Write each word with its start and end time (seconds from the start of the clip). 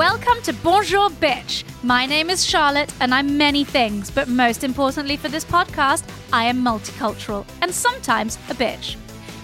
Welcome 0.00 0.40
to 0.44 0.54
Bonjour 0.54 1.10
Bitch. 1.10 1.62
My 1.82 2.06
name 2.06 2.30
is 2.30 2.42
Charlotte 2.42 2.90
and 3.02 3.12
I'm 3.12 3.36
many 3.36 3.64
things, 3.64 4.10
but 4.10 4.28
most 4.28 4.64
importantly 4.64 5.18
for 5.18 5.28
this 5.28 5.44
podcast, 5.44 6.08
I 6.32 6.44
am 6.44 6.64
multicultural 6.64 7.44
and 7.60 7.70
sometimes 7.70 8.36
a 8.48 8.54
bitch. 8.54 8.96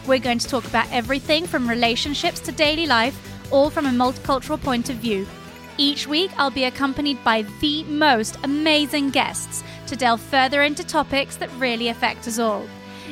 We're 0.06 0.18
going 0.18 0.38
to 0.38 0.48
talk 0.48 0.64
about 0.64 0.90
everything 0.90 1.46
from 1.46 1.68
relationships 1.68 2.40
to 2.40 2.52
daily 2.52 2.86
life, 2.86 3.20
all 3.52 3.68
from 3.68 3.84
a 3.84 3.90
multicultural 3.90 4.58
point 4.58 4.88
of 4.88 4.96
view. 4.96 5.26
Each 5.76 6.06
week, 6.06 6.30
I'll 6.38 6.50
be 6.50 6.64
accompanied 6.64 7.22
by 7.22 7.42
the 7.60 7.84
most 7.84 8.38
amazing 8.42 9.10
guests 9.10 9.62
to 9.88 9.94
delve 9.94 10.22
further 10.22 10.62
into 10.62 10.84
topics 10.84 11.36
that 11.36 11.52
really 11.58 11.88
affect 11.88 12.26
us 12.26 12.38
all. 12.38 12.66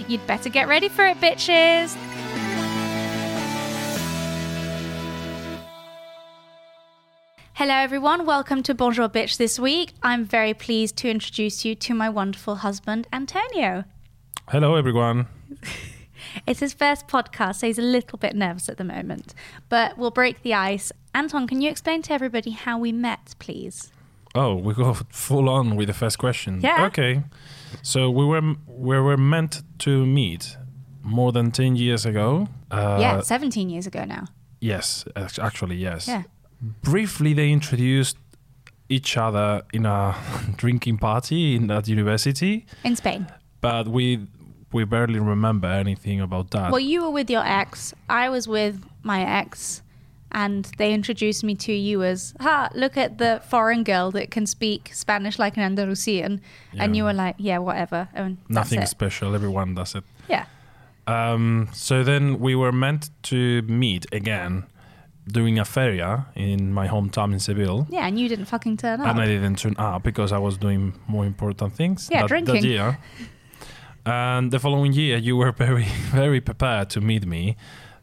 You'd 0.08 0.26
better 0.26 0.48
get 0.48 0.66
ready 0.66 0.88
for 0.88 1.04
it, 1.04 1.20
bitches! 1.20 1.94
Hello, 7.66 7.76
everyone. 7.76 8.26
Welcome 8.26 8.62
to 8.64 8.74
Bonjour 8.74 9.08
Bitch 9.08 9.38
this 9.38 9.58
week. 9.58 9.94
I'm 10.02 10.26
very 10.26 10.52
pleased 10.52 10.96
to 10.98 11.08
introduce 11.08 11.64
you 11.64 11.74
to 11.76 11.94
my 11.94 12.10
wonderful 12.10 12.56
husband, 12.56 13.06
Antonio. 13.10 13.84
Hello, 14.50 14.74
everyone. 14.74 15.28
It's 16.46 16.60
his 16.60 16.74
first 16.74 17.08
podcast, 17.08 17.60
so 17.60 17.66
he's 17.66 17.78
a 17.78 17.82
little 17.82 18.18
bit 18.18 18.36
nervous 18.36 18.68
at 18.68 18.76
the 18.76 18.84
moment, 18.84 19.32
but 19.70 19.96
we'll 19.96 20.10
break 20.10 20.42
the 20.42 20.52
ice. 20.52 20.92
Anton, 21.14 21.46
can 21.46 21.62
you 21.62 21.70
explain 21.70 22.02
to 22.02 22.12
everybody 22.12 22.50
how 22.50 22.78
we 22.78 22.92
met, 22.92 23.34
please? 23.38 23.90
Oh, 24.34 24.54
we 24.56 24.74
go 24.74 24.92
full 25.08 25.48
on 25.48 25.74
with 25.74 25.88
the 25.88 25.94
first 25.94 26.18
question. 26.18 26.60
Yeah. 26.60 26.84
Okay. 26.84 27.22
So 27.82 28.10
we 28.10 28.26
were 28.26 28.56
we 28.66 29.00
were 29.00 29.16
meant 29.16 29.62
to 29.78 30.04
meet 30.04 30.58
more 31.02 31.32
than 31.32 31.50
ten 31.50 31.76
years 31.76 32.04
ago. 32.04 32.48
Uh, 32.70 32.98
yeah, 33.00 33.20
17 33.22 33.70
years 33.70 33.86
ago 33.86 34.04
now. 34.04 34.26
Yes, 34.60 35.04
actually, 35.16 35.76
yes. 35.76 36.08
Yeah. 36.08 36.24
Briefly, 36.82 37.34
they 37.34 37.50
introduced 37.50 38.16
each 38.88 39.16
other 39.16 39.62
in 39.72 39.86
a 39.86 40.14
drinking 40.56 40.98
party 40.98 41.56
in 41.56 41.66
that 41.68 41.88
university, 41.88 42.66
In 42.84 42.96
Spain. 42.96 43.26
but 43.60 43.88
we 43.88 44.26
we 44.72 44.84
barely 44.84 45.20
remember 45.20 45.68
anything 45.68 46.20
about 46.20 46.50
that. 46.50 46.70
Well, 46.72 46.80
you 46.80 47.02
were 47.02 47.10
with 47.10 47.30
your 47.30 47.44
ex, 47.44 47.94
I 48.08 48.28
was 48.28 48.48
with 48.48 48.84
my 49.04 49.22
ex, 49.40 49.82
and 50.32 50.64
they 50.78 50.92
introduced 50.92 51.44
me 51.44 51.54
to 51.56 51.72
you 51.72 52.02
as, 52.02 52.34
ha, 52.40 52.68
look 52.74 52.96
at 52.96 53.18
the 53.18 53.40
foreign 53.48 53.84
girl 53.84 54.10
that 54.12 54.32
can 54.32 54.46
speak 54.46 54.90
Spanish 54.92 55.38
like 55.38 55.56
an 55.56 55.62
Andalusian. 55.62 56.40
And 56.76 56.96
you 56.96 57.04
were 57.04 57.12
like, 57.12 57.36
yeah, 57.38 57.58
whatever. 57.58 58.08
And 58.14 58.38
Nothing 58.48 58.82
it. 58.82 58.88
special. 58.88 59.34
Everyone 59.36 59.76
does 59.76 59.94
it. 59.94 60.02
Yeah. 60.28 60.46
Um, 61.06 61.68
so 61.72 62.02
then 62.02 62.40
we 62.40 62.56
were 62.56 62.72
meant 62.72 63.10
to 63.24 63.62
meet 63.62 64.06
again 64.10 64.64
during 65.26 65.58
a 65.58 65.64
feria 65.64 66.26
in 66.34 66.72
my 66.72 66.86
hometown 66.88 67.32
in 67.32 67.40
Seville. 67.40 67.86
Yeah, 67.90 68.06
and 68.06 68.18
you 68.18 68.28
didn't 68.28 68.44
fucking 68.46 68.76
turn 68.76 69.00
up. 69.00 69.06
And 69.06 69.20
I 69.20 69.26
didn't 69.26 69.56
turn 69.58 69.74
up 69.78 70.02
because 70.02 70.32
I 70.32 70.38
was 70.38 70.58
doing 70.58 70.92
more 71.06 71.24
important 71.24 71.72
things 71.74 72.08
Yeah, 72.10 72.22
that, 72.22 72.28
that 72.28 72.44
drinking. 72.44 72.64
year. 72.70 72.98
And 74.06 74.50
the 74.50 74.58
following 74.58 74.92
year, 74.92 75.16
you 75.16 75.36
were 75.36 75.52
very, 75.66 75.86
very 76.12 76.40
prepared 76.40 76.90
to 76.90 77.00
meet 77.00 77.26
me, 77.26 77.56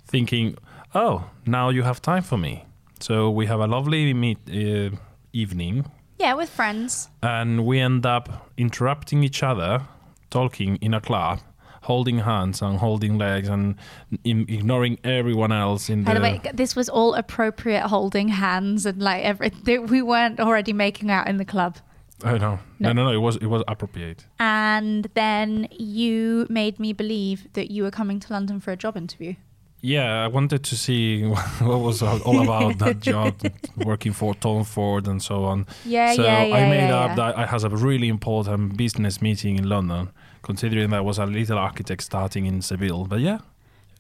thinking, 0.08 0.56
"Oh, 0.96 1.30
now 1.46 1.70
you 1.70 1.84
have 1.84 2.02
time 2.02 2.24
for 2.24 2.38
me." 2.38 2.66
So 3.00 3.30
we 3.30 3.46
have 3.48 3.60
a 3.60 3.68
lovely 3.68 4.14
meet 4.14 4.38
uh, 4.50 4.96
evening, 5.34 5.86
yeah, 6.20 6.34
with 6.36 6.50
friends. 6.50 7.10
and 7.22 7.66
we 7.66 7.80
end 7.80 8.06
up 8.06 8.50
interrupting 8.58 9.24
each 9.24 9.44
other, 9.44 9.82
talking 10.30 10.78
in 10.82 10.94
a 10.94 11.02
club, 11.02 11.40
holding 11.82 12.20
hands 12.20 12.62
and 12.62 12.78
holding 12.80 13.18
legs, 13.18 13.50
and 13.50 13.76
in, 14.24 14.46
ignoring 14.48 15.00
everyone 15.04 15.52
else 15.52 15.90
in 15.90 16.04
By 16.04 16.14
the. 16.14 16.20
the 16.20 16.24
way, 16.24 16.42
this 16.54 16.76
was 16.76 16.90
all 16.90 17.14
appropriate 17.14 17.88
holding 17.88 18.30
hands 18.30 18.86
and 18.86 19.02
like 19.02 19.24
everything. 19.24 19.88
We 19.92 20.02
weren't 20.02 20.40
already 20.40 20.74
making 20.74 21.12
out 21.12 21.28
in 21.28 21.38
the 21.38 21.46
club. 21.46 21.78
oh 22.24 22.38
no. 22.38 22.60
No. 22.80 22.92
no, 22.92 22.94
no, 22.94 23.04
no! 23.06 23.12
It 23.12 23.22
was 23.22 23.36
it 23.38 23.48
was 23.48 23.64
appropriate. 23.68 24.26
And 24.40 25.08
then 25.14 25.68
you 25.72 26.48
made 26.50 26.80
me 26.80 26.94
believe 26.94 27.48
that 27.54 27.72
you 27.72 27.84
were 27.84 27.92
coming 27.92 28.20
to 28.20 28.34
London 28.34 28.60
for 28.60 28.72
a 28.72 28.78
job 28.78 28.96
interview. 28.96 29.36
Yeah, 29.82 30.24
I 30.24 30.28
wanted 30.28 30.64
to 30.64 30.76
see 30.78 31.24
what 31.60 31.80
was 31.80 32.04
all 32.04 32.42
about 32.42 32.78
that 32.80 33.00
job, 33.12 33.36
working 33.78 34.14
for 34.14 34.36
Tom 34.36 34.64
Ford 34.64 35.08
and 35.08 35.22
so 35.22 35.46
on. 35.46 35.66
Yeah, 35.86 36.14
so 36.14 36.24
yeah, 36.24 36.44
yeah. 36.44 36.56
I 36.56 36.70
made 36.70 36.88
yeah, 36.88 36.96
up 36.96 37.10
yeah. 37.10 37.16
that 37.16 37.38
I 37.38 37.46
had 37.48 37.64
a 37.64 37.70
really 37.70 38.08
important 38.08 38.78
business 38.78 39.22
meeting 39.22 39.58
in 39.58 39.68
London, 39.68 40.10
considering 40.42 40.90
that 40.92 40.98
I 40.98 41.02
was 41.02 41.18
a 41.20 41.26
little 41.26 41.58
architect 41.58 42.04
starting 42.04 42.46
in 42.46 42.62
Seville. 42.62 43.06
But 43.06 43.20
yeah, 43.20 43.40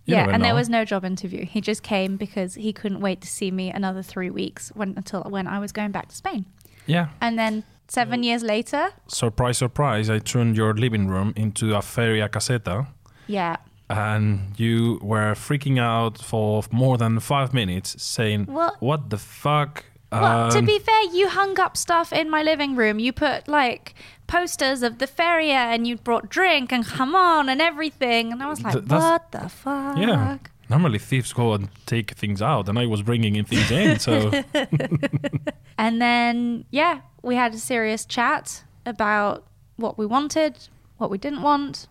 yeah, 0.05 0.27
and 0.29 0.43
there 0.43 0.55
was 0.55 0.69
no 0.69 0.83
job 0.85 1.05
interview. 1.05 1.45
He 1.45 1.61
just 1.61 1.83
came 1.83 2.17
because 2.17 2.55
he 2.55 2.73
couldn't 2.73 3.01
wait 3.01 3.21
to 3.21 3.27
see 3.27 3.51
me 3.51 3.71
another 3.71 4.01
three 4.03 4.29
weeks 4.29 4.71
when 4.75 4.93
until 4.97 5.21
when 5.23 5.47
I 5.47 5.59
was 5.59 5.71
going 5.71 5.91
back 5.91 6.07
to 6.09 6.15
Spain. 6.15 6.45
yeah. 6.87 7.07
And 7.21 7.37
then 7.37 7.63
seven 7.87 8.23
years 8.23 8.41
later, 8.43 8.89
Surprise, 9.07 9.57
surprise! 9.57 10.09
I 10.09 10.19
turned 10.19 10.55
your 10.57 10.73
living 10.73 11.07
room 11.07 11.33
into 11.35 11.75
a 11.75 11.81
feria 11.81 12.27
caseta, 12.29 12.87
yeah. 13.27 13.57
and 13.89 14.57
you 14.59 14.99
were 15.01 15.33
freaking 15.35 15.77
out 15.79 16.17
for 16.17 16.63
more 16.71 16.97
than 16.97 17.19
five 17.19 17.53
minutes, 17.53 18.01
saying, 18.01 18.45
Well- 18.47 18.75
"What 18.79 19.09
the 19.09 19.17
fuck?" 19.17 19.85
Well, 20.11 20.51
to 20.51 20.57
Um, 20.59 20.65
be 20.65 20.77
fair, 20.79 21.03
you 21.13 21.29
hung 21.29 21.59
up 21.59 21.77
stuff 21.77 22.11
in 22.11 22.29
my 22.29 22.43
living 22.43 22.75
room. 22.75 22.99
You 22.99 23.13
put 23.13 23.47
like 23.47 23.95
posters 24.27 24.83
of 24.83 24.97
the 24.97 25.07
feria, 25.07 25.55
and 25.73 25.87
you 25.87 25.95
brought 25.97 26.29
drink 26.29 26.71
and 26.73 26.83
jamon 26.85 27.49
and 27.49 27.61
everything. 27.61 28.31
And 28.31 28.43
I 28.43 28.47
was 28.47 28.61
like, 28.61 28.73
Th- 28.73 28.85
what 28.85 29.31
the 29.31 29.47
fuck? 29.49 29.97
Yeah. 29.97 30.37
Normally 30.69 30.99
thieves 30.99 31.33
go 31.33 31.53
and 31.53 31.67
take 31.85 32.11
things 32.11 32.41
out, 32.41 32.69
and 32.69 32.77
I 32.79 32.85
was 32.85 33.01
bringing 33.01 33.35
in 33.35 33.45
things 33.45 33.71
in. 33.71 33.99
So 33.99 34.31
And 35.77 36.01
then, 36.01 36.65
yeah, 36.71 37.01
we 37.23 37.35
had 37.35 37.53
a 37.53 37.57
serious 37.57 38.05
chat 38.05 38.63
about 38.85 39.45
what 39.77 39.97
we 39.97 40.05
wanted, 40.05 40.57
what 40.97 41.09
we 41.09 41.17
didn't 41.17 41.41
want, 41.41 41.87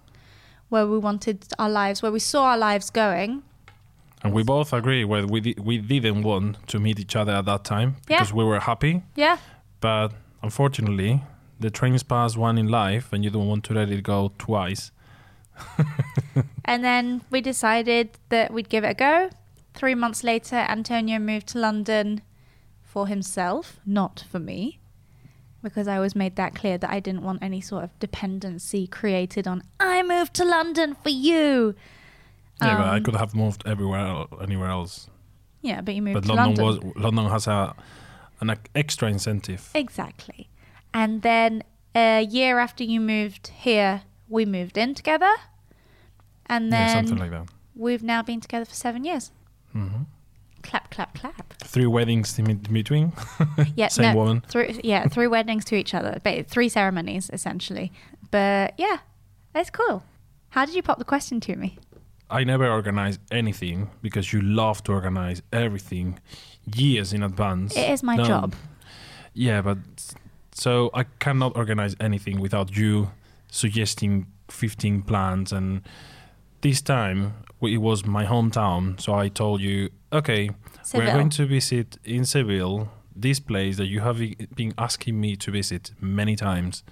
where 0.68 0.86
we 0.86 0.98
wanted 0.98 1.44
our 1.58 1.68
lives, 1.68 2.02
where 2.02 2.12
we 2.12 2.20
saw 2.20 2.44
our 2.50 2.58
lives 2.58 2.90
going. 2.90 3.42
And 4.22 4.32
we 4.34 4.42
both 4.42 4.72
agree 4.72 5.04
where 5.04 5.26
we 5.26 5.40
di- 5.40 5.56
we 5.58 5.78
didn't 5.78 6.22
want 6.22 6.66
to 6.68 6.78
meet 6.78 6.98
each 7.00 7.16
other 7.16 7.32
at 7.32 7.44
that 7.46 7.64
time 7.64 7.96
Yeah. 8.08 8.18
because 8.18 8.32
we 8.34 8.44
were 8.44 8.60
happy, 8.60 9.02
Yeah. 9.16 9.38
but 9.80 10.08
unfortunately, 10.42 11.22
the 11.58 11.70
trains 11.70 12.02
pass 12.02 12.36
one 12.36 12.58
in 12.58 12.68
life, 12.68 13.12
and 13.12 13.24
you 13.24 13.30
don't 13.30 13.46
want 13.48 13.64
to 13.64 13.74
let 13.74 13.88
it 13.90 14.02
go 14.02 14.32
twice. 14.38 14.90
And 16.64 16.84
then 16.84 17.22
we 17.30 17.40
decided 17.40 18.10
that 18.28 18.52
we'd 18.52 18.68
give 18.68 18.84
it 18.84 18.90
a 18.90 18.94
go. 18.94 19.30
Three 19.74 19.94
months 19.96 20.22
later, 20.22 20.56
Antonio 20.56 21.18
moved 21.18 21.48
to 21.48 21.58
London 21.58 22.22
for 22.82 23.06
himself, 23.08 23.80
not 23.84 24.24
for 24.30 24.38
me, 24.38 24.78
because 25.62 25.88
I 25.88 25.96
always 25.96 26.14
made 26.14 26.36
that 26.36 26.54
clear 26.54 26.78
that 26.78 26.90
I 26.90 27.00
didn't 27.00 27.22
want 27.22 27.42
any 27.42 27.60
sort 27.60 27.84
of 27.84 27.98
dependency 27.98 28.86
created 28.86 29.48
on, 29.48 29.62
I 29.80 30.02
moved 30.02 30.34
to 30.34 30.44
London 30.44 30.94
for 30.94 31.08
you. 31.10 31.74
Yeah, 32.62 32.76
but 32.76 32.86
I 32.86 32.96
Um, 32.98 33.02
could 33.04 33.16
have 33.16 33.34
moved 33.34 33.62
everywhere, 33.66 34.24
anywhere 34.42 34.68
else. 34.70 35.08
Yeah, 35.62 35.80
but 35.82 35.94
you 35.94 36.02
moved 36.02 36.14
But 36.14 36.24
to 36.24 36.32
London, 36.34 36.64
London. 36.64 36.86
was 36.94 36.96
London 36.96 37.26
has 37.30 37.46
a 37.46 37.74
an 38.40 38.56
extra 38.74 39.08
incentive. 39.08 39.70
Exactly. 39.74 40.48
And 40.94 41.22
then 41.22 41.62
a 41.94 42.22
year 42.22 42.58
after 42.58 42.82
you 42.84 43.00
moved 43.00 43.48
here, 43.48 44.02
we 44.28 44.46
moved 44.46 44.78
in 44.78 44.94
together. 44.94 45.30
And 46.46 46.70
yeah, 46.70 46.94
then 46.94 47.06
something 47.06 47.18
like 47.18 47.30
that. 47.30 47.48
we've 47.74 48.02
now 48.02 48.22
been 48.22 48.40
together 48.40 48.64
for 48.64 48.74
seven 48.74 49.04
years. 49.04 49.32
hmm 49.72 50.04
Clap, 50.62 50.90
clap, 50.90 51.14
clap. 51.14 51.54
Three 51.64 51.86
weddings 51.86 52.38
in 52.38 52.56
between. 52.58 53.12
Yeah, 53.76 53.88
Same 53.96 54.12
no, 54.12 54.18
woman. 54.20 54.42
Three, 54.48 54.78
yeah, 54.84 55.08
three 55.08 55.26
weddings 55.36 55.64
to 55.66 55.74
each 55.74 55.94
other, 55.94 56.18
ba- 56.22 56.44
three 56.44 56.68
ceremonies 56.68 57.30
essentially. 57.32 57.92
But 58.30 58.74
yeah, 58.78 58.98
it's 59.54 59.70
cool. 59.70 60.02
How 60.50 60.64
did 60.66 60.74
you 60.74 60.82
pop 60.82 60.98
the 60.98 61.04
question 61.04 61.40
to 61.40 61.56
me? 61.56 61.78
I 62.30 62.44
never 62.44 62.68
organize 62.70 63.18
anything 63.30 63.90
because 64.02 64.32
you 64.32 64.40
love 64.40 64.82
to 64.84 64.92
organize 64.92 65.42
everything 65.52 66.18
years 66.74 67.12
in 67.12 67.22
advance. 67.22 67.76
It 67.76 67.90
is 67.90 68.02
my 68.02 68.16
No- 68.16 68.24
job. 68.24 68.54
Yeah, 69.34 69.62
but 69.62 69.78
so 70.52 70.90
I 70.94 71.04
cannot 71.18 71.56
organize 71.56 71.96
anything 72.00 72.40
without 72.40 72.76
you 72.76 73.10
suggesting 73.48 74.26
15 74.48 75.02
plans. 75.02 75.52
And 75.52 75.82
this 76.60 76.80
time 76.82 77.34
it 77.62 77.78
was 77.78 78.06
my 78.06 78.24
hometown, 78.26 79.00
so 79.00 79.14
I 79.14 79.28
told 79.28 79.60
you, 79.60 79.90
okay, 80.12 80.50
Seville. 80.82 81.06
we're 81.06 81.12
going 81.12 81.30
to 81.30 81.46
visit 81.46 81.98
in 82.04 82.24
Seville 82.24 82.88
this 83.14 83.40
place 83.40 83.76
that 83.76 83.86
you 83.86 84.00
have 84.00 84.18
been 84.54 84.72
asking 84.78 85.20
me 85.20 85.36
to 85.36 85.50
visit 85.50 85.92
many 86.00 86.36
times. 86.36 86.82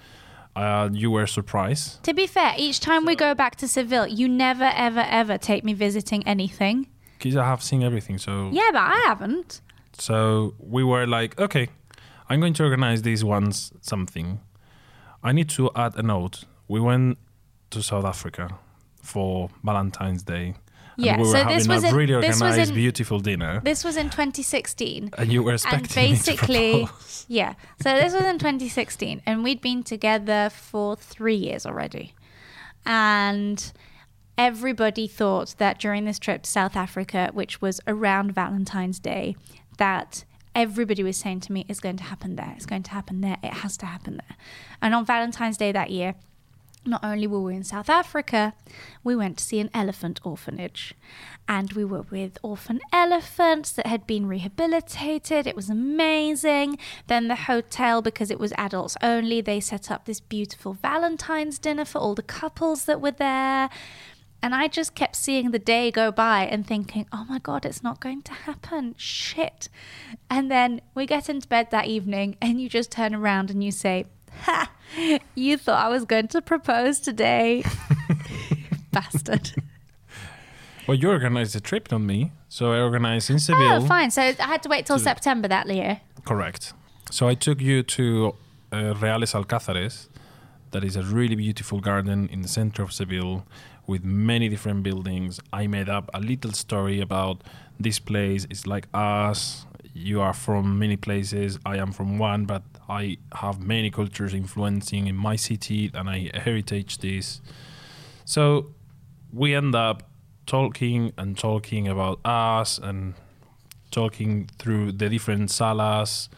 Uh, 0.59 0.89
you 0.93 1.09
were 1.09 1.27
surprised. 1.27 2.03
To 2.03 2.13
be 2.13 2.27
fair, 2.27 2.53
each 2.59 2.81
time 2.81 3.07
we 3.07 3.15
go 3.15 3.33
back 3.33 3.55
to 3.57 3.69
Seville, 3.69 4.09
you 4.09 4.29
never, 4.29 4.71
ever, 4.75 5.05
ever 5.09 5.39
take 5.39 5.63
me 5.63 5.73
visiting 5.73 6.27
anything. 6.27 6.89
Because 7.17 7.37
I 7.37 7.45
have 7.45 7.63
seen 7.63 7.85
everything, 7.85 8.19
so 8.19 8.51
Yeah, 8.53 8.71
but 8.73 8.83
I 8.83 9.05
haven't. 9.07 9.61
So 9.99 10.55
we 10.59 10.83
were 10.83 11.07
like, 11.07 11.39
okay, 11.39 11.69
I'm 12.29 12.41
going 12.41 12.55
to 12.55 12.65
organize 12.65 13.03
these 13.03 13.23
ones 13.23 13.73
something. 13.83 14.41
I 15.23 15.31
need 15.31 15.49
to 15.51 15.71
add 15.77 15.95
a 15.95 16.03
note. 16.03 16.45
We 16.67 16.81
went 16.81 17.19
to 17.71 17.81
South 17.81 18.05
Africa 18.05 18.59
for 19.01 19.51
Valentine's 19.63 20.25
Day, 20.25 20.57
Yeah, 21.00 21.17
we 21.19 21.25
so 21.27 21.45
this 21.45 21.69
was 21.69 21.85
a 21.85 21.89
in- 21.89 21.95
really 21.95 22.21
this 22.21 22.41
was 22.41 22.43
organized, 22.43 22.71
in- 22.71 22.75
beautiful 22.75 23.21
dinner, 23.21 23.61
This 23.65 23.85
was 23.85 23.97
in 23.97 24.11
2016. 24.11 25.11
and 25.17 25.33
you 25.33 25.43
were 25.45 25.53
expecting 25.55 25.95
basically, 25.95 26.89
yeah. 27.29 27.55
So 27.81 27.95
this 27.95 28.12
was 28.12 28.25
in 28.25 28.39
2016, 28.39 29.23
and 29.25 29.45
we'd 29.45 29.61
been 29.61 29.85
together 29.85 30.50
for 30.53 30.97
three 30.97 31.37
years 31.37 31.65
already. 31.65 32.15
And 32.85 33.73
everybody 34.37 35.06
thought 35.06 35.55
that 35.59 35.79
during 35.79 36.05
this 36.05 36.19
trip 36.19 36.43
to 36.43 36.50
South 36.50 36.77
Africa, 36.77 37.31
which 37.33 37.61
was 37.61 37.81
around 37.87 38.33
Valentine's 38.35 38.99
Day, 38.99 39.37
that 39.79 40.25
everybody 40.55 41.03
was 41.03 41.17
saying 41.17 41.41
to 41.41 41.53
me, 41.53 41.65
it's 41.69 41.81
going 41.81 41.97
to 41.99 42.05
happen 42.05 42.37
there, 42.37 42.53
it's 42.56 42.67
going 42.67 42.83
to 42.83 42.91
happen 42.91 43.21
there, 43.21 43.37
it 43.43 43.53
has 43.53 43.77
to 43.79 43.87
happen 43.87 44.17
there. 44.17 44.37
And 44.83 44.95
on 44.95 45.05
Valentine's 45.05 45.56
Day 45.56 45.71
that 45.73 45.91
year, 45.91 46.15
not 46.85 47.05
only 47.05 47.27
were 47.27 47.41
we 47.41 47.55
in 47.55 47.65
South 47.65 47.91
Africa, 47.91 48.55
we 49.05 49.15
went 49.15 49.39
to 49.39 49.45
see 49.45 49.61
an 49.61 49.71
elephant 49.75 50.21
orphanage. 50.25 50.95
And 51.47 51.73
we 51.73 51.85
were 51.85 52.03
with 52.03 52.39
orphan 52.43 52.81
elephants 52.93 53.73
that 53.73 53.87
had 53.87 54.07
been 54.07 54.27
rehabilitated. 54.27 55.47
It 55.47 55.57
was 55.57 55.71
amazing. 55.71 56.79
Then 57.07 57.29
the 57.29 57.35
hotel, 57.35 58.03
because 58.03 58.31
it 58.31 58.39
was 58.39 58.53
adults 58.59 58.97
only, 59.03 59.41
they 59.41 59.61
set 59.61 59.91
up 59.91 60.05
this 60.05 60.21
beautiful 60.21 60.75
Valentine's 60.75 61.59
dinner 61.59 61.85
for 61.85 61.99
all 61.99 62.15
the 62.15 62.23
couples 62.23 62.85
that 62.85 63.01
were 63.01 63.13
there. 63.13 63.71
And 64.43 64.55
I 64.55 64.69
just 64.69 64.95
kept 64.95 65.17
seeing 65.17 65.51
the 65.51 65.59
day 65.59 65.91
go 65.91 66.13
by 66.13 66.45
and 66.45 66.67
thinking, 66.67 67.07
oh 67.13 67.25
my 67.29 67.39
God, 67.39 67.67
it's 67.67 67.83
not 67.83 68.01
going 68.01 68.23
to 68.23 68.33
happen. 68.33 68.95
Shit. 68.97 69.69
And 70.31 70.51
then 70.51 70.81
we 70.95 71.07
get 71.07 71.29
into 71.29 71.49
bed 71.49 71.71
that 71.71 71.87
evening 71.87 72.37
and 72.41 72.61
you 72.61 72.69
just 72.69 72.93
turn 72.93 73.15
around 73.15 73.51
and 73.51 73.65
you 73.65 73.73
say, 73.73 74.07
Ha! 74.43 74.71
You 75.35 75.59
thought 75.59 75.85
I 75.85 75.89
was 75.89 76.05
going 76.05 76.29
to 76.29 76.41
propose 76.43 76.99
today. 76.99 77.63
Bastard. 78.91 79.53
Well, 80.89 80.97
you 80.97 81.11
organized 81.11 81.55
the 81.55 81.61
trip, 81.61 81.91
not 81.93 82.01
me. 82.01 82.33
So 82.49 82.73
I 82.73 82.81
organized 82.81 83.29
in 83.31 83.39
Seville. 83.39 83.83
Oh, 83.85 83.87
fine. 83.87 84.11
So 84.11 84.23
I 84.23 84.33
had 84.33 84.63
to 84.63 84.69
wait 84.69 84.87
till 84.87 84.99
September 84.99 85.47
that 85.49 85.69
year. 85.69 86.01
Correct. 86.25 86.73
So 87.11 87.29
I 87.29 87.35
took 87.35 87.61
you 87.61 87.83
to 87.83 88.35
uh, 88.73 88.95
Reales 88.95 89.35
Alcázares. 89.35 90.09
That 90.71 90.83
is 90.85 90.97
a 90.97 91.03
really 91.03 91.37
beautiful 91.37 91.81
garden 91.81 92.29
in 92.33 92.41
the 92.43 92.49
center 92.49 92.83
of 92.83 92.93
Seville 92.93 93.45
with 93.87 94.03
many 94.05 94.49
different 94.49 94.83
buildings. 94.83 95.41
I 95.53 95.67
made 95.67 95.89
up 95.89 96.11
a 96.15 96.21
little 96.21 96.53
story 96.53 97.01
about 97.01 97.43
this 97.79 97.99
place. 97.99 98.47
It's 98.51 98.67
like 98.67 98.87
us. 98.95 99.67
You 99.99 100.21
are 100.21 100.33
from 100.33 100.79
many 100.79 100.97
places. 100.97 101.59
I 101.67 101.77
am 101.79 101.93
from 101.93 102.19
one, 102.19 102.45
but 102.45 102.62
I 102.89 103.19
have 103.33 103.61
many 103.61 103.91
cultures 103.91 104.33
influencing 104.33 105.06
in 105.06 105.17
my 105.17 105.37
city 105.37 105.91
and 105.93 106.09
I 106.09 106.31
heritage 106.35 106.99
this. 106.99 107.41
So 108.25 108.75
we 109.33 109.55
end 109.55 109.75
up 109.75 110.05
talking 110.47 111.12
and 111.19 111.37
talking 111.37 111.89
about 111.89 112.21
us 112.25 112.79
and 112.79 113.15
talking 113.91 114.49
through 114.59 114.93
the 114.93 115.09
different 115.09 115.50
salas. 115.50 116.29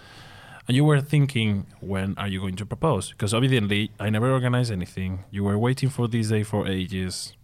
And 0.66 0.76
you 0.76 0.84
were 0.84 1.00
thinking, 1.00 1.66
when 1.80 2.14
are 2.16 2.28
you 2.28 2.40
going 2.40 2.56
to 2.56 2.66
propose? 2.66 3.10
Because 3.10 3.34
obviously, 3.34 3.90
I 3.98 4.10
never 4.10 4.30
organized 4.32 4.72
anything. 4.72 5.24
You 5.30 5.44
were 5.44 5.58
waiting 5.58 5.88
for 5.90 6.08
this 6.08 6.28
day 6.28 6.44
for 6.44 6.66
ages. 6.66 7.34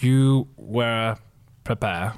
You 0.00 0.48
were 0.56 1.16
prepared. 1.64 2.12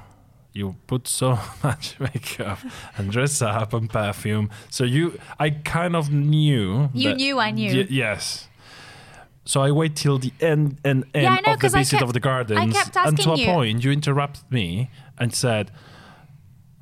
You 0.59 0.75
put 0.87 1.07
so 1.07 1.39
much 1.63 1.97
makeup 1.99 2.59
and 2.97 3.09
dress 3.11 3.41
up 3.41 3.73
and 3.73 3.89
perfume. 3.89 4.49
So 4.69 4.83
you, 4.83 5.17
I 5.39 5.51
kind 5.51 5.95
of 5.95 6.11
knew. 6.11 6.89
You 6.93 7.09
that- 7.09 7.17
knew 7.17 7.39
I 7.39 7.51
knew. 7.51 7.71
Ye- 7.71 7.87
yes. 7.89 8.47
So 9.45 9.61
I 9.61 9.71
wait 9.71 9.95
till 9.95 10.17
the 10.19 10.31
end 10.41 10.77
and 10.83 11.05
end 11.13 11.23
Yeah, 11.23 11.37
know, 11.45 11.53
of 11.53 11.59
the 11.61 11.69
visit 11.69 11.91
kept- 11.99 12.03
of 12.03 12.11
the 12.13 12.19
gardens. 12.19 12.59
I 12.59 12.67
kept 12.67 12.95
and 13.07 13.17
to 13.21 13.31
a 13.31 13.37
you. 13.37 13.45
point, 13.53 13.83
you 13.85 13.91
interrupted 13.91 14.43
me 14.51 14.89
and 15.17 15.33
said, 15.33 15.71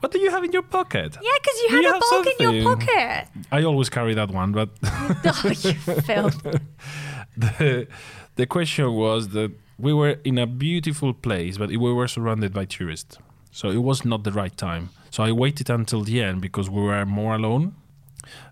"What 0.01 0.11
do 0.11 0.17
you 0.19 0.31
have 0.31 0.43
in 0.43 0.51
your 0.51 0.63
pocket?" 0.77 1.11
Yeah, 1.27 1.37
because 1.41 1.57
you 1.61 1.69
Do 1.69 1.75
had 1.75 1.83
you 1.83 1.95
a 1.95 1.99
bulk 2.09 2.27
in 2.33 2.37
your 2.47 2.63
pocket. 2.75 3.27
I 3.57 3.63
always 3.63 3.89
carry 3.89 4.13
that 4.15 4.29
one, 4.31 4.51
but 4.59 4.69
oh, 4.83 5.53
you 5.65 5.73
filth. 6.09 6.41
the 7.37 7.87
the 8.35 8.45
question 8.45 8.91
was 8.93 9.29
that 9.37 9.51
we 9.79 9.93
were 9.93 10.15
in 10.23 10.37
a 10.37 10.47
beautiful 10.47 11.13
place, 11.13 11.57
but 11.57 11.69
we 11.69 11.77
were 11.99 12.07
surrounded 12.07 12.51
by 12.53 12.65
tourists, 12.65 13.17
so 13.57 13.69
it 13.77 13.81
was 13.89 14.05
not 14.05 14.23
the 14.23 14.31
right 14.41 14.55
time. 14.55 14.89
So 15.09 15.23
I 15.23 15.31
waited 15.31 15.67
until 15.69 16.01
the 16.03 16.21
end 16.21 16.41
because 16.41 16.69
we 16.69 16.81
were 16.89 17.05
more 17.07 17.33
alone, 17.41 17.73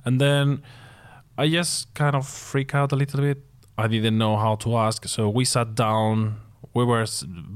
and 0.05 0.19
then 0.19 0.63
I 1.37 1.47
just 1.47 1.93
kind 1.93 2.15
of 2.15 2.25
freak 2.27 2.73
out 2.73 2.91
a 2.91 2.95
little 2.95 3.21
bit. 3.21 3.39
I 3.77 3.87
didn't 3.87 4.17
know 4.17 4.35
how 4.37 4.55
to 4.63 4.69
ask, 4.77 4.99
so 5.07 5.29
we 5.29 5.45
sat 5.45 5.75
down. 5.75 6.37
We 6.73 6.83
were 6.85 7.05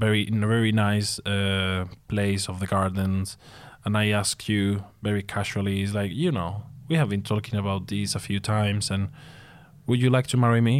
very 0.04 0.22
in 0.28 0.44
a 0.44 0.46
very 0.46 0.72
nice 0.72 1.18
uh, 1.26 1.86
place 2.06 2.48
of 2.48 2.60
the 2.60 2.66
gardens, 2.66 3.36
and 3.84 3.96
I 3.96 4.10
asked 4.20 4.48
you 4.48 4.84
very 5.02 5.22
casually, 5.22 5.82
"It's 5.82 5.92
like 6.00 6.12
you 6.24 6.30
know, 6.30 6.50
we 6.88 6.94
have 7.00 7.08
been 7.08 7.22
talking 7.22 7.58
about 7.58 7.88
this 7.88 8.14
a 8.14 8.20
few 8.20 8.38
times, 8.38 8.90
and 8.90 9.08
would 9.86 10.00
you 10.00 10.10
like 10.10 10.28
to 10.28 10.36
marry 10.36 10.60
me?" 10.60 10.78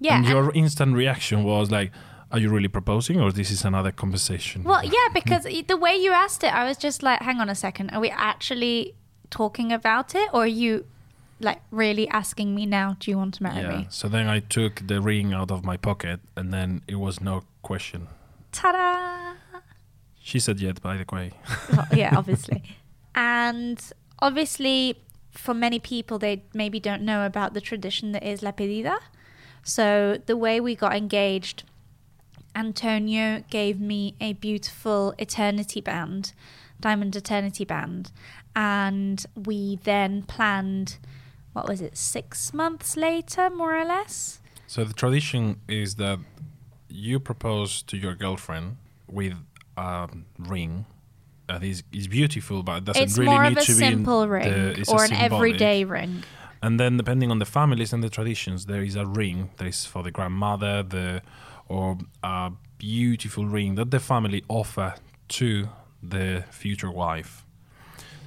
Yeah. 0.00 0.16
and 0.16 0.24
and- 0.26 0.34
your 0.34 0.52
instant 0.54 0.96
reaction 0.96 1.44
was 1.44 1.70
like, 1.70 1.90
"Are 2.36 2.40
you 2.40 2.50
really 2.50 2.68
proposing, 2.68 3.20
or 3.20 3.32
this 3.32 3.50
is 3.50 3.64
another 3.64 3.92
conversation?" 3.92 4.62
well, 4.62 4.84
yeah, 4.84 5.08
because 5.14 5.44
the 5.44 5.76
way 5.76 5.96
you 5.96 6.12
asked 6.12 6.44
it, 6.44 6.52
I 6.54 6.68
was 6.68 6.76
just 6.76 7.02
like, 7.02 7.22
hang 7.22 7.40
on 7.40 7.48
a 7.48 7.54
second. 7.54 7.90
Are 7.90 8.00
we 8.00 8.10
actually 8.10 8.94
talking 9.30 9.72
about 9.72 10.14
it? 10.14 10.28
Or 10.34 10.42
are 10.42 10.46
you 10.46 10.84
like 11.40 11.60
really 11.70 12.08
asking 12.08 12.54
me 12.54 12.66
now, 12.66 12.96
do 12.98 13.10
you 13.10 13.18
want 13.18 13.34
to 13.34 13.42
marry 13.42 13.62
yeah. 13.62 13.78
me? 13.78 13.86
So 13.90 14.08
then 14.08 14.26
I 14.28 14.40
took 14.40 14.86
the 14.86 15.00
ring 15.00 15.32
out 15.32 15.50
of 15.50 15.64
my 15.64 15.76
pocket, 15.76 16.20
and 16.36 16.52
then 16.52 16.82
it 16.86 16.96
was 16.96 17.20
no 17.20 17.44
question. 17.62 18.08
Ta 18.52 18.72
da! 18.72 19.60
She 20.20 20.40
said 20.40 20.60
yes, 20.60 20.78
by 20.78 20.96
the 20.96 21.04
way. 21.12 21.32
Well, 21.72 21.86
yeah, 21.92 22.14
obviously. 22.16 22.62
and 23.14 23.80
obviously, 24.18 24.98
for 25.30 25.54
many 25.54 25.78
people, 25.78 26.18
they 26.18 26.42
maybe 26.52 26.80
don't 26.80 27.02
know 27.02 27.24
about 27.26 27.54
the 27.54 27.60
tradition 27.60 28.12
that 28.12 28.24
is 28.24 28.42
La 28.42 28.52
Pedida. 28.52 28.98
So, 29.62 30.18
the 30.26 30.36
way 30.36 30.60
we 30.60 30.74
got 30.74 30.96
engaged, 30.96 31.64
Antonio 32.56 33.44
gave 33.50 33.78
me 33.78 34.14
a 34.20 34.32
beautiful 34.32 35.14
eternity 35.18 35.82
band, 35.82 36.32
diamond 36.80 37.14
eternity 37.14 37.64
band. 37.64 38.10
And 38.56 39.24
we 39.36 39.78
then 39.84 40.22
planned, 40.22 40.96
what 41.52 41.68
was 41.68 41.82
it, 41.82 41.96
six 41.96 42.54
months 42.54 42.96
later, 42.96 43.50
more 43.50 43.78
or 43.78 43.84
less? 43.84 44.40
So 44.66 44.82
the 44.84 44.94
tradition 44.94 45.60
is 45.68 45.96
that 45.96 46.18
you 46.88 47.20
propose 47.20 47.82
to 47.82 47.96
your 47.98 48.14
girlfriend 48.14 48.78
with 49.06 49.34
a 49.76 50.08
ring 50.38 50.86
that 51.48 51.62
is, 51.62 51.82
is 51.92 52.08
beautiful, 52.08 52.62
but 52.62 52.84
doesn't 52.84 53.02
it's 53.02 53.18
really 53.18 53.30
more 53.30 53.44
of 53.44 53.56
a 53.56 53.60
simple 53.60 54.26
ring 54.26 54.50
the, 54.50 54.80
it's 54.80 54.88
or 54.88 55.02
an 55.02 55.08
symbolic. 55.08 55.32
everyday 55.32 55.84
ring. 55.84 56.24
And 56.62 56.80
then 56.80 56.96
depending 56.96 57.30
on 57.30 57.38
the 57.38 57.44
families 57.44 57.92
and 57.92 58.02
the 58.02 58.08
traditions, 58.10 58.66
there 58.66 58.82
is 58.82 58.96
a 58.96 59.06
ring 59.06 59.50
that 59.58 59.68
is 59.68 59.84
for 59.84 60.02
the 60.02 60.10
grandmother, 60.10 60.82
the 60.82 61.22
or 61.68 61.98
a 62.22 62.52
beautiful 62.78 63.46
ring 63.46 63.74
that 63.76 63.90
the 63.90 64.00
family 64.00 64.44
offer 64.48 64.94
to 65.28 65.68
the 66.02 66.44
future 66.50 66.90
wife. 66.90 67.44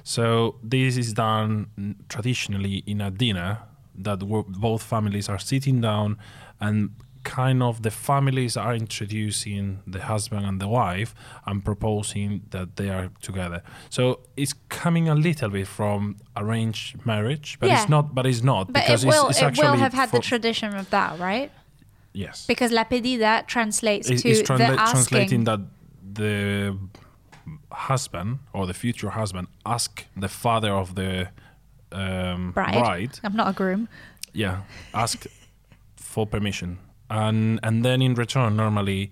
So 0.02 0.56
this 0.62 0.96
is 0.96 1.12
done 1.12 1.96
traditionally 2.08 2.82
in 2.86 3.00
a 3.00 3.10
dinner 3.10 3.58
that 3.94 4.18
both 4.18 4.82
families 4.82 5.28
are 5.28 5.38
sitting 5.38 5.80
down 5.80 6.18
and 6.60 6.90
kind 7.22 7.62
of 7.62 7.82
the 7.82 7.90
families 7.90 8.56
are 8.56 8.74
introducing 8.74 9.80
the 9.86 10.00
husband 10.00 10.46
and 10.46 10.58
the 10.60 10.68
wife 10.68 11.14
and 11.46 11.62
proposing 11.64 12.42
that 12.50 12.76
they 12.76 12.88
are 12.88 13.10
together. 13.20 13.62
So 13.90 14.20
it's 14.36 14.54
coming 14.70 15.08
a 15.08 15.14
little 15.14 15.50
bit 15.50 15.66
from 15.66 16.16
arranged 16.34 17.04
marriage, 17.04 17.58
but 17.60 17.68
Yeah. 17.68 17.82
it's 17.82 17.90
not. 17.90 18.14
But 18.14 18.24
it's 18.26 18.42
not 18.42 18.68
But 18.72 18.82
because 18.82 19.04
it 19.04 19.08
will, 19.08 19.28
it's, 19.28 19.42
it's 19.42 19.58
it 19.58 19.62
will 19.62 19.76
have 19.76 19.92
had 19.92 20.10
the 20.10 20.20
tradition 20.20 20.74
of 20.74 20.88
that, 20.90 21.18
right? 21.18 21.52
Yes. 22.12 22.46
Because 22.46 22.72
la 22.72 22.84
pedida 22.84 23.46
translates 23.46 24.10
It- 24.10 24.18
to 24.22 24.28
it's 24.28 24.40
the 24.40 24.44
transla- 24.54 24.76
asking. 24.76 24.92
translating 24.92 25.44
that 25.44 25.60
the 26.14 26.76
husband 27.72 28.38
or 28.52 28.66
the 28.66 28.74
future 28.74 29.10
husband 29.10 29.46
ask 29.64 30.04
the 30.16 30.28
father 30.28 30.72
of 30.72 30.94
the 30.94 31.28
um, 31.92 32.52
Bride. 32.52 32.72
bride 32.74 33.18
I'm 33.24 33.34
not 33.36 33.48
a 33.48 33.52
groom. 33.52 33.88
yeah 34.32 34.60
ask 34.94 35.26
for 35.96 36.26
permission 36.26 36.78
and 37.08 37.58
and 37.62 37.84
then 37.84 38.02
in 38.02 38.14
return 38.14 38.56
normally 38.56 39.10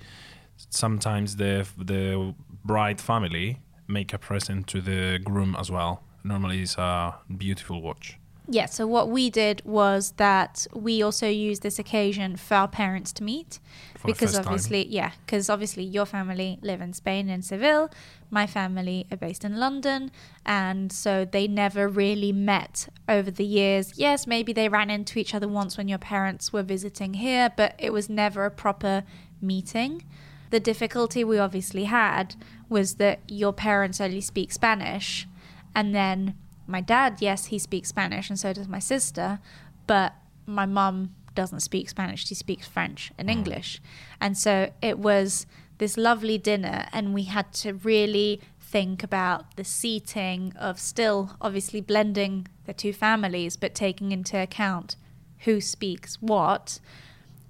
sometimes 0.70 1.36
the 1.36 1.66
the 1.76 2.34
bride 2.64 3.00
family 3.00 3.58
make 3.86 4.12
a 4.12 4.18
present 4.18 4.66
to 4.68 4.80
the 4.80 5.18
groom 5.24 5.56
as 5.58 5.70
well 5.70 6.02
normally 6.24 6.60
it's 6.62 6.76
a 6.78 7.14
beautiful 7.36 7.80
watch 7.82 8.18
Yeah, 8.50 8.64
so 8.64 8.86
what 8.86 9.10
we 9.10 9.28
did 9.28 9.62
was 9.66 10.12
that 10.12 10.66
we 10.72 11.02
also 11.02 11.28
used 11.28 11.62
this 11.62 11.78
occasion 11.78 12.36
for 12.36 12.54
our 12.54 12.68
parents 12.68 13.12
to 13.14 13.22
meet. 13.22 13.60
For 13.96 14.06
because 14.06 14.30
first 14.30 14.36
time. 14.36 14.46
obviously, 14.46 14.86
yeah, 14.86 15.10
because 15.26 15.50
obviously 15.50 15.84
your 15.84 16.06
family 16.06 16.58
live 16.62 16.80
in 16.80 16.94
Spain, 16.94 17.28
in 17.28 17.42
Seville. 17.42 17.90
My 18.30 18.46
family 18.46 19.06
are 19.10 19.18
based 19.18 19.44
in 19.44 19.58
London. 19.58 20.10
And 20.46 20.90
so 20.90 21.26
they 21.26 21.46
never 21.46 21.88
really 21.88 22.32
met 22.32 22.88
over 23.06 23.30
the 23.30 23.44
years. 23.44 23.98
Yes, 23.98 24.26
maybe 24.26 24.54
they 24.54 24.70
ran 24.70 24.88
into 24.88 25.18
each 25.18 25.34
other 25.34 25.46
once 25.46 25.76
when 25.76 25.88
your 25.88 25.98
parents 25.98 26.50
were 26.50 26.62
visiting 26.62 27.14
here, 27.14 27.52
but 27.54 27.74
it 27.78 27.92
was 27.92 28.08
never 28.08 28.46
a 28.46 28.50
proper 28.50 29.04
meeting. 29.42 30.04
The 30.48 30.60
difficulty 30.60 31.22
we 31.22 31.38
obviously 31.38 31.84
had 31.84 32.34
was 32.70 32.94
that 32.94 33.20
your 33.28 33.52
parents 33.52 34.00
only 34.00 34.22
speak 34.22 34.52
Spanish, 34.52 35.28
and 35.74 35.94
then 35.94 36.34
my 36.68 36.80
dad, 36.80 37.16
yes, 37.20 37.46
he 37.46 37.58
speaks 37.58 37.88
Spanish, 37.88 38.28
and 38.28 38.38
so 38.38 38.52
does 38.52 38.68
my 38.68 38.78
sister, 38.78 39.40
but 39.86 40.14
my 40.46 40.66
mum 40.66 41.14
doesn't 41.34 41.60
speak 41.60 41.88
Spanish. 41.88 42.26
She 42.26 42.34
speaks 42.34 42.66
French 42.68 43.10
and 43.18 43.28
mm. 43.28 43.32
English. 43.32 43.80
And 44.20 44.36
so 44.36 44.70
it 44.82 44.98
was 44.98 45.46
this 45.78 45.96
lovely 45.96 46.36
dinner, 46.36 46.86
and 46.92 47.14
we 47.14 47.24
had 47.24 47.52
to 47.54 47.72
really 47.72 48.40
think 48.60 49.02
about 49.02 49.56
the 49.56 49.64
seating 49.64 50.52
of 50.58 50.78
still 50.78 51.30
obviously 51.40 51.80
blending 51.80 52.46
the 52.66 52.74
two 52.74 52.92
families, 52.92 53.56
but 53.56 53.74
taking 53.74 54.12
into 54.12 54.40
account 54.40 54.96
who 55.40 55.60
speaks 55.60 56.16
what. 56.20 56.80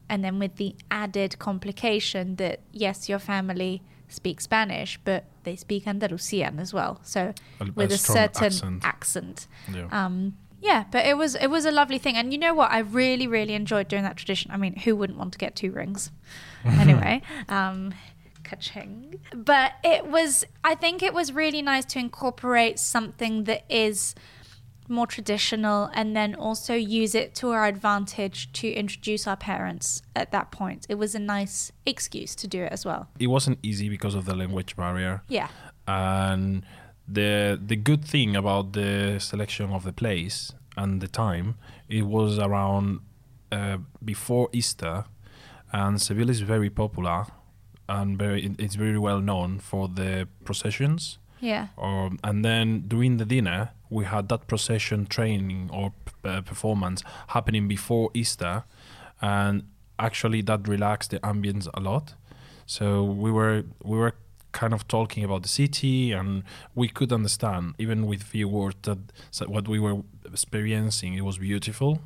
And 0.09 0.23
then 0.23 0.39
with 0.39 0.57
the 0.57 0.77
added 0.91 1.39
complication 1.39 2.37
that, 2.37 2.61
yes, 2.73 3.09
your 3.09 3.19
family 3.19 3.83
speaks 4.09 4.45
Spanish, 4.45 4.99
but 5.05 5.25
they 5.45 5.57
speak 5.57 5.87
Andalusian 5.87 6.59
as 6.59 6.73
well. 6.75 7.01
So 7.03 7.33
A- 7.61 7.65
a 7.65 7.73
with 7.73 7.93
a, 7.93 7.99
strong 7.99 8.17
certain 8.17 8.45
accent. 8.47 8.85
accent. 8.85 9.47
Yeah. 9.73 9.89
Um, 9.91 10.37
yeah, 10.61 10.85
but 10.91 11.07
it 11.07 11.17
was 11.17 11.37
it 11.37 11.47
was 11.49 11.65
a 11.65 11.71
lovely 11.71 11.99
thing, 11.99 12.17
and 12.17 12.33
you 12.33 12.39
know 12.39 12.53
what? 12.53 12.71
I 12.73 12.81
really 12.81 13.27
really 13.29 13.55
enjoyed 13.55 13.87
doing 13.89 14.03
that 14.03 14.17
tradition. 14.17 14.51
I 14.51 14.57
mean, 14.57 14.75
who 14.77 14.97
wouldn't 14.97 15.19
want 15.19 15.33
to 15.35 15.39
get 15.39 15.55
two 15.55 15.71
rings? 15.71 16.11
anyway, 16.65 17.23
um, 17.49 17.95
ka-ching. 18.43 19.21
But 19.33 19.75
it 19.85 20.07
was. 20.07 20.45
I 20.65 20.75
think 20.75 21.03
it 21.03 21.15
was 21.15 21.33
really 21.33 21.63
nice 21.63 21.85
to 21.87 22.01
incorporate 22.01 22.81
something 22.81 23.45
that 23.45 23.65
is 23.69 24.17
more 24.89 25.07
traditional, 25.07 25.91
and 25.95 26.15
then 26.17 26.35
also 26.35 26.75
use 26.75 27.15
it 27.15 27.35
to 27.37 27.51
our 27.51 27.67
advantage 27.67 28.53
to 28.55 28.69
introduce 28.71 29.27
our 29.27 29.37
parents 29.37 30.03
at 30.17 30.33
that 30.33 30.51
point. 30.51 30.87
It 30.89 30.97
was 30.97 31.15
a 31.15 31.19
nice 31.19 31.73
excuse 31.87 32.35
to 32.37 32.47
do 32.47 32.63
it 32.65 32.73
as 32.73 32.85
well. 32.85 33.09
it 33.19 33.27
wasn't 33.29 33.59
easy 33.63 33.89
because 33.89 34.15
of 34.15 34.25
the 34.25 34.35
language 34.35 34.77
barrier. 34.77 35.23
Yeah. 35.29 35.49
and 35.87 36.65
the 37.09 37.59
the 37.67 37.77
good 37.77 38.05
thing 38.05 38.37
about 38.37 38.73
the 38.75 39.19
selection 39.19 39.71
of 39.73 39.83
the 39.85 39.93
place 39.93 40.53
and 40.77 41.01
the 41.01 41.09
time 41.09 41.55
it 41.89 42.03
was 42.03 42.39
around 42.39 43.01
uh, 43.51 43.79
before 44.05 44.49
Easter 44.53 45.05
and 45.73 46.01
Seville 46.01 46.29
is 46.31 46.41
very 46.41 46.69
popular 46.71 47.25
and 47.89 48.19
very 48.19 48.55
it's 48.59 48.75
very 48.75 48.99
well 48.99 49.21
known 49.21 49.59
for 49.59 49.89
the 49.89 50.29
processions 50.45 51.19
Yeah. 51.41 51.69
or 51.77 52.11
and 52.25 52.45
then 52.45 52.85
during 52.89 53.17
the 53.19 53.25
dinner 53.25 53.71
we 53.91 54.05
had 54.05 54.29
that 54.29 54.47
procession 54.47 55.07
training 55.07 55.71
or 55.73 55.93
uh, 56.25 56.41
performance 56.43 57.03
happening 57.29 57.69
before 57.69 58.11
Easter 58.15 58.65
and 59.21 59.63
actually 59.99 60.43
that 60.43 60.67
relaxed 60.69 61.11
the 61.11 61.21
ambience 61.21 61.69
a 61.75 61.81
lot 61.81 62.15
so 62.67 63.03
we 63.05 63.31
were 63.31 63.65
we 63.83 63.97
were 63.97 64.15
kind 64.53 64.73
of 64.73 64.87
talking 64.89 65.25
about 65.25 65.43
the 65.43 65.49
city 65.49 66.13
and 66.13 66.43
we 66.75 66.89
could 66.89 67.13
understand 67.13 67.75
even 67.79 68.07
with 68.07 68.23
few 68.23 68.49
words 68.49 68.77
that 68.83 68.99
what 69.49 69.69
we 69.69 69.79
were 69.79 69.99
experiencing 70.25 71.15
it 71.15 71.25
was 71.25 71.39
beautiful 71.39 72.01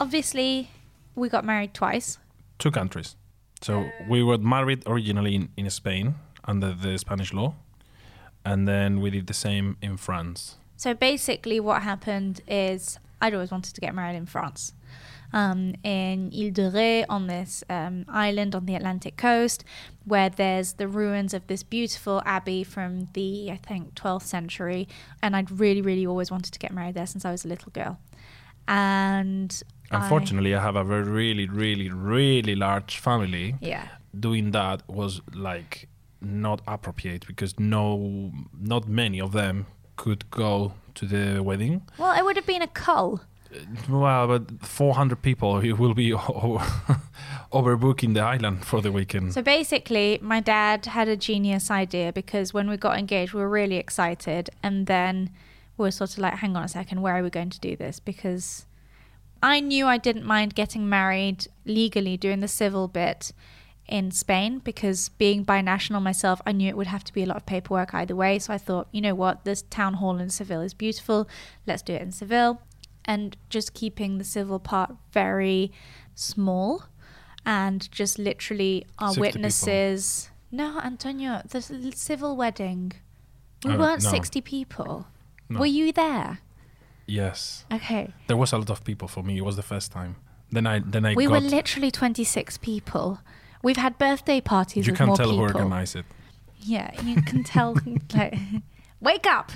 Obviously, 0.00 0.70
we 1.14 1.28
got 1.28 1.44
married 1.44 1.74
twice. 1.74 2.18
two 2.58 2.70
countries. 2.70 3.16
So 3.60 3.90
we 4.08 4.22
were 4.22 4.38
married 4.38 4.82
originally 4.86 5.34
in, 5.34 5.48
in 5.56 5.68
Spain 5.70 6.14
under 6.44 6.72
the 6.72 6.96
Spanish 6.98 7.32
law 7.32 7.54
and 8.44 8.66
then 8.66 9.00
we 9.00 9.10
did 9.10 9.26
the 9.26 9.34
same 9.34 9.76
in 9.82 9.96
France. 9.96 10.56
So 10.76 10.94
basically, 10.94 11.60
what 11.60 11.82
happened 11.82 12.40
is 12.46 12.98
I'd 13.20 13.34
always 13.34 13.50
wanted 13.50 13.74
to 13.74 13.80
get 13.80 13.94
married 13.94 14.16
in 14.16 14.26
France, 14.26 14.72
um, 15.32 15.74
in 15.82 16.32
Ile 16.32 16.50
de 16.50 16.70
Ré, 16.70 17.04
on 17.08 17.26
this 17.26 17.62
um, 17.68 18.04
island 18.08 18.54
on 18.54 18.64
the 18.66 18.74
Atlantic 18.74 19.16
coast, 19.16 19.64
where 20.04 20.30
there's 20.30 20.74
the 20.74 20.88
ruins 20.88 21.34
of 21.34 21.46
this 21.48 21.62
beautiful 21.62 22.22
abbey 22.24 22.64
from 22.64 23.08
the 23.12 23.50
I 23.50 23.56
think 23.56 23.94
12th 23.94 24.22
century, 24.22 24.88
and 25.20 25.36
I'd 25.36 25.50
really, 25.50 25.82
really 25.82 26.06
always 26.06 26.30
wanted 26.30 26.52
to 26.52 26.58
get 26.58 26.72
married 26.72 26.94
there 26.94 27.06
since 27.06 27.24
I 27.24 27.32
was 27.32 27.44
a 27.44 27.48
little 27.48 27.72
girl, 27.72 27.98
and 28.66 29.62
Unfortunately, 29.90 30.54
I 30.54 30.60
have 30.62 30.76
a 30.76 30.84
very, 30.84 31.02
really, 31.04 31.46
really, 31.48 31.90
really 31.90 32.54
large 32.54 32.98
family. 32.98 33.54
yeah, 33.60 33.88
Doing 34.18 34.50
that 34.52 34.82
was 34.88 35.20
like 35.34 35.88
not 36.20 36.60
appropriate 36.66 37.26
because 37.26 37.58
no, 37.58 38.32
not 38.60 38.88
many 38.88 39.20
of 39.20 39.32
them 39.32 39.66
could 39.96 40.30
go 40.30 40.72
to 40.94 41.06
the 41.06 41.42
wedding. 41.42 41.82
well, 41.98 42.18
it 42.18 42.24
would 42.24 42.36
have 42.36 42.46
been 42.46 42.62
a 42.62 42.66
cull. 42.66 43.20
Uh, 43.54 43.60
well, 43.88 44.26
but 44.28 44.60
400 44.60 45.22
people 45.22 45.58
it 45.60 45.78
will 45.78 45.94
be 45.94 46.10
overbooking 47.52 48.14
the 48.14 48.20
island 48.20 48.64
for 48.64 48.80
the 48.80 48.92
weekend. 48.92 49.32
So 49.34 49.42
basically, 49.42 50.18
my 50.22 50.40
dad 50.40 50.86
had 50.86 51.08
a 51.08 51.16
genius 51.16 51.70
idea 51.70 52.12
because 52.12 52.52
when 52.52 52.68
we 52.68 52.76
got 52.76 52.98
engaged, 52.98 53.32
we 53.32 53.40
were 53.40 53.48
really 53.48 53.76
excited. 53.76 54.50
And 54.62 54.86
then 54.86 55.30
we 55.76 55.84
were 55.84 55.90
sort 55.90 56.12
of 56.12 56.18
like, 56.18 56.34
hang 56.34 56.56
on 56.56 56.64
a 56.64 56.68
second, 56.68 57.00
where 57.00 57.16
are 57.16 57.22
we 57.22 57.30
going 57.30 57.50
to 57.50 57.60
do 57.60 57.76
this? 57.76 58.00
Because 58.00 58.66
I 59.42 59.60
knew 59.60 59.86
I 59.86 59.98
didn't 59.98 60.24
mind 60.24 60.54
getting 60.54 60.88
married 60.88 61.46
legally, 61.64 62.16
doing 62.16 62.40
the 62.40 62.48
civil 62.48 62.88
bit 62.88 63.32
in 63.86 64.10
Spain, 64.10 64.58
because 64.58 65.08
being 65.10 65.44
binational 65.44 66.02
myself, 66.02 66.42
I 66.44 66.52
knew 66.52 66.68
it 66.68 66.76
would 66.76 66.88
have 66.88 67.04
to 67.04 67.12
be 67.12 67.22
a 67.22 67.26
lot 67.26 67.36
of 67.38 67.46
paperwork 67.46 67.94
either 67.94 68.14
way. 68.14 68.38
So 68.38 68.52
I 68.52 68.58
thought, 68.58 68.88
you 68.92 69.00
know 69.00 69.14
what, 69.14 69.44
this 69.44 69.62
town 69.62 69.94
hall 69.94 70.18
in 70.18 70.28
Seville 70.28 70.60
is 70.60 70.74
beautiful. 70.74 71.28
Let's 71.66 71.82
do 71.82 71.94
it 71.94 72.02
in 72.02 72.12
Seville. 72.12 72.60
And 73.04 73.36
just 73.48 73.72
keeping 73.72 74.18
the 74.18 74.24
civil 74.24 74.58
part 74.58 74.94
very 75.12 75.72
small 76.14 76.84
and 77.46 77.90
just 77.90 78.18
literally 78.18 78.84
our 78.98 79.08
60 79.14 79.20
people. 79.20 79.22
witnesses. 79.40 80.30
No, 80.50 80.78
Antonio, 80.80 81.40
the 81.48 81.62
civil 81.94 82.36
wedding. 82.36 82.92
We 83.64 83.72
Oh, 83.72 83.78
weren't 83.78 84.02
no. 84.02 84.10
60 84.10 84.40
people. 84.42 85.06
No. 85.48 85.60
Were 85.60 85.66
you 85.66 85.92
there? 85.92 86.40
Yes, 87.08 87.64
Okay. 87.72 88.12
there 88.26 88.36
was 88.36 88.52
a 88.52 88.58
lot 88.58 88.70
of 88.70 88.84
people 88.84 89.08
for 89.08 89.22
me. 89.22 89.38
It 89.38 89.44
was 89.44 89.56
the 89.56 89.62
first 89.62 89.90
time. 89.90 90.16
Then 90.52 90.66
I, 90.66 90.78
then 90.80 91.04
I 91.06 91.14
we 91.14 91.26
were 91.26 91.40
literally 91.40 91.90
26 91.90 92.58
people. 92.58 93.20
We've 93.62 93.76
had 93.78 93.98
birthday 93.98 94.40
parties 94.40 94.86
you 94.86 94.92
with 94.92 94.98
can 94.98 95.06
more 95.08 95.16
tell 95.16 95.30
people. 95.30 95.46
who 95.48 95.54
organized 95.54 95.96
it. 95.96 96.04
Yeah, 96.60 96.90
you 97.02 97.22
can 97.22 97.44
tell. 97.44 97.76
like, 98.14 98.34
wake 99.00 99.26
up! 99.26 99.52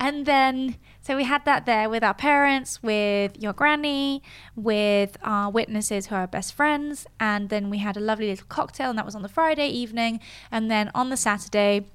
And 0.00 0.24
then, 0.26 0.76
so 1.00 1.16
we 1.16 1.24
had 1.24 1.44
that 1.44 1.64
there 1.66 1.88
with 1.88 2.02
our 2.02 2.14
parents, 2.14 2.82
with 2.82 3.36
your 3.40 3.52
granny, 3.52 4.22
with 4.54 5.16
our 5.22 5.50
witnesses 5.50 6.06
who 6.06 6.14
are 6.16 6.20
our 6.22 6.26
best 6.26 6.54
friends, 6.54 7.06
and 7.20 7.48
then 7.50 7.70
we 7.70 7.78
had 7.78 7.96
a 7.96 8.00
lovely 8.00 8.28
little 8.28 8.46
cocktail, 8.48 8.90
and 8.90 8.98
that 8.98 9.04
was 9.04 9.14
on 9.14 9.22
the 9.22 9.28
Friday 9.28 9.68
evening. 9.68 10.20
And 10.50 10.70
then 10.70 10.90
on 10.94 11.10
the 11.10 11.16
Saturday, 11.16 11.86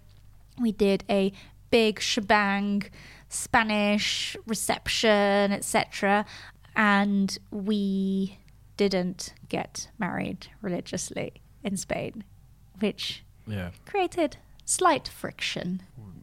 we 0.60 0.72
did 0.72 1.04
a 1.10 1.34
big 1.70 2.00
shebang, 2.00 2.84
Spanish 3.32 4.36
reception, 4.46 5.52
etc. 5.52 6.26
And 6.76 7.38
we 7.50 8.38
didn't 8.78 9.34
get 9.50 9.90
married 9.98 10.48
religiously 10.62 11.34
in 11.64 11.78
Spain, 11.78 12.24
which 12.80 13.24
Yeah. 13.48 13.72
created 13.86 14.38
slight 14.66 15.08
friction. 15.08 15.82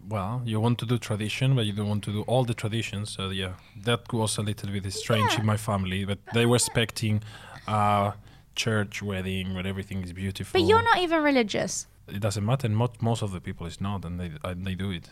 Well, 0.09 0.43
you 0.45 0.61
want 0.61 0.79
to 0.79 0.87
do 0.87 0.97
tradition, 0.99 1.55
but 1.55 1.67
you 1.67 1.73
don't 1.73 1.89
want 1.89 2.05
to 2.05 2.13
do 2.13 2.23
all 2.23 2.45
the 2.45 2.55
traditions. 2.55 3.11
So 3.11 3.31
yeah, 3.31 3.55
that 3.85 4.13
was 4.13 4.39
a 4.39 4.43
little 4.43 4.71
bit 4.71 4.93
strange 4.93 5.33
Yeah. 5.33 5.41
in 5.41 5.47
my 5.47 5.57
family. 5.57 6.05
But 6.05 6.19
they 6.35 6.47
were 6.47 6.57
expecting 6.57 7.23
a 7.67 8.15
church 8.55 9.03
wedding 9.03 9.55
where 9.55 9.67
everything 9.67 10.03
is 10.03 10.13
beautiful. 10.13 10.61
But 10.61 10.67
you're 10.69 10.83
not 10.83 10.99
even 10.99 11.23
religious. 11.23 11.87
It 12.07 12.21
doesn't 12.21 12.45
matter. 12.45 12.69
Most 12.71 13.03
most 13.03 13.23
of 13.23 13.33
the 13.33 13.41
people 13.41 13.67
is 13.67 13.81
not, 13.81 14.05
and 14.05 14.19
they 14.21 14.31
and 14.45 14.67
they 14.67 14.75
do 14.75 14.91
it. 14.91 15.11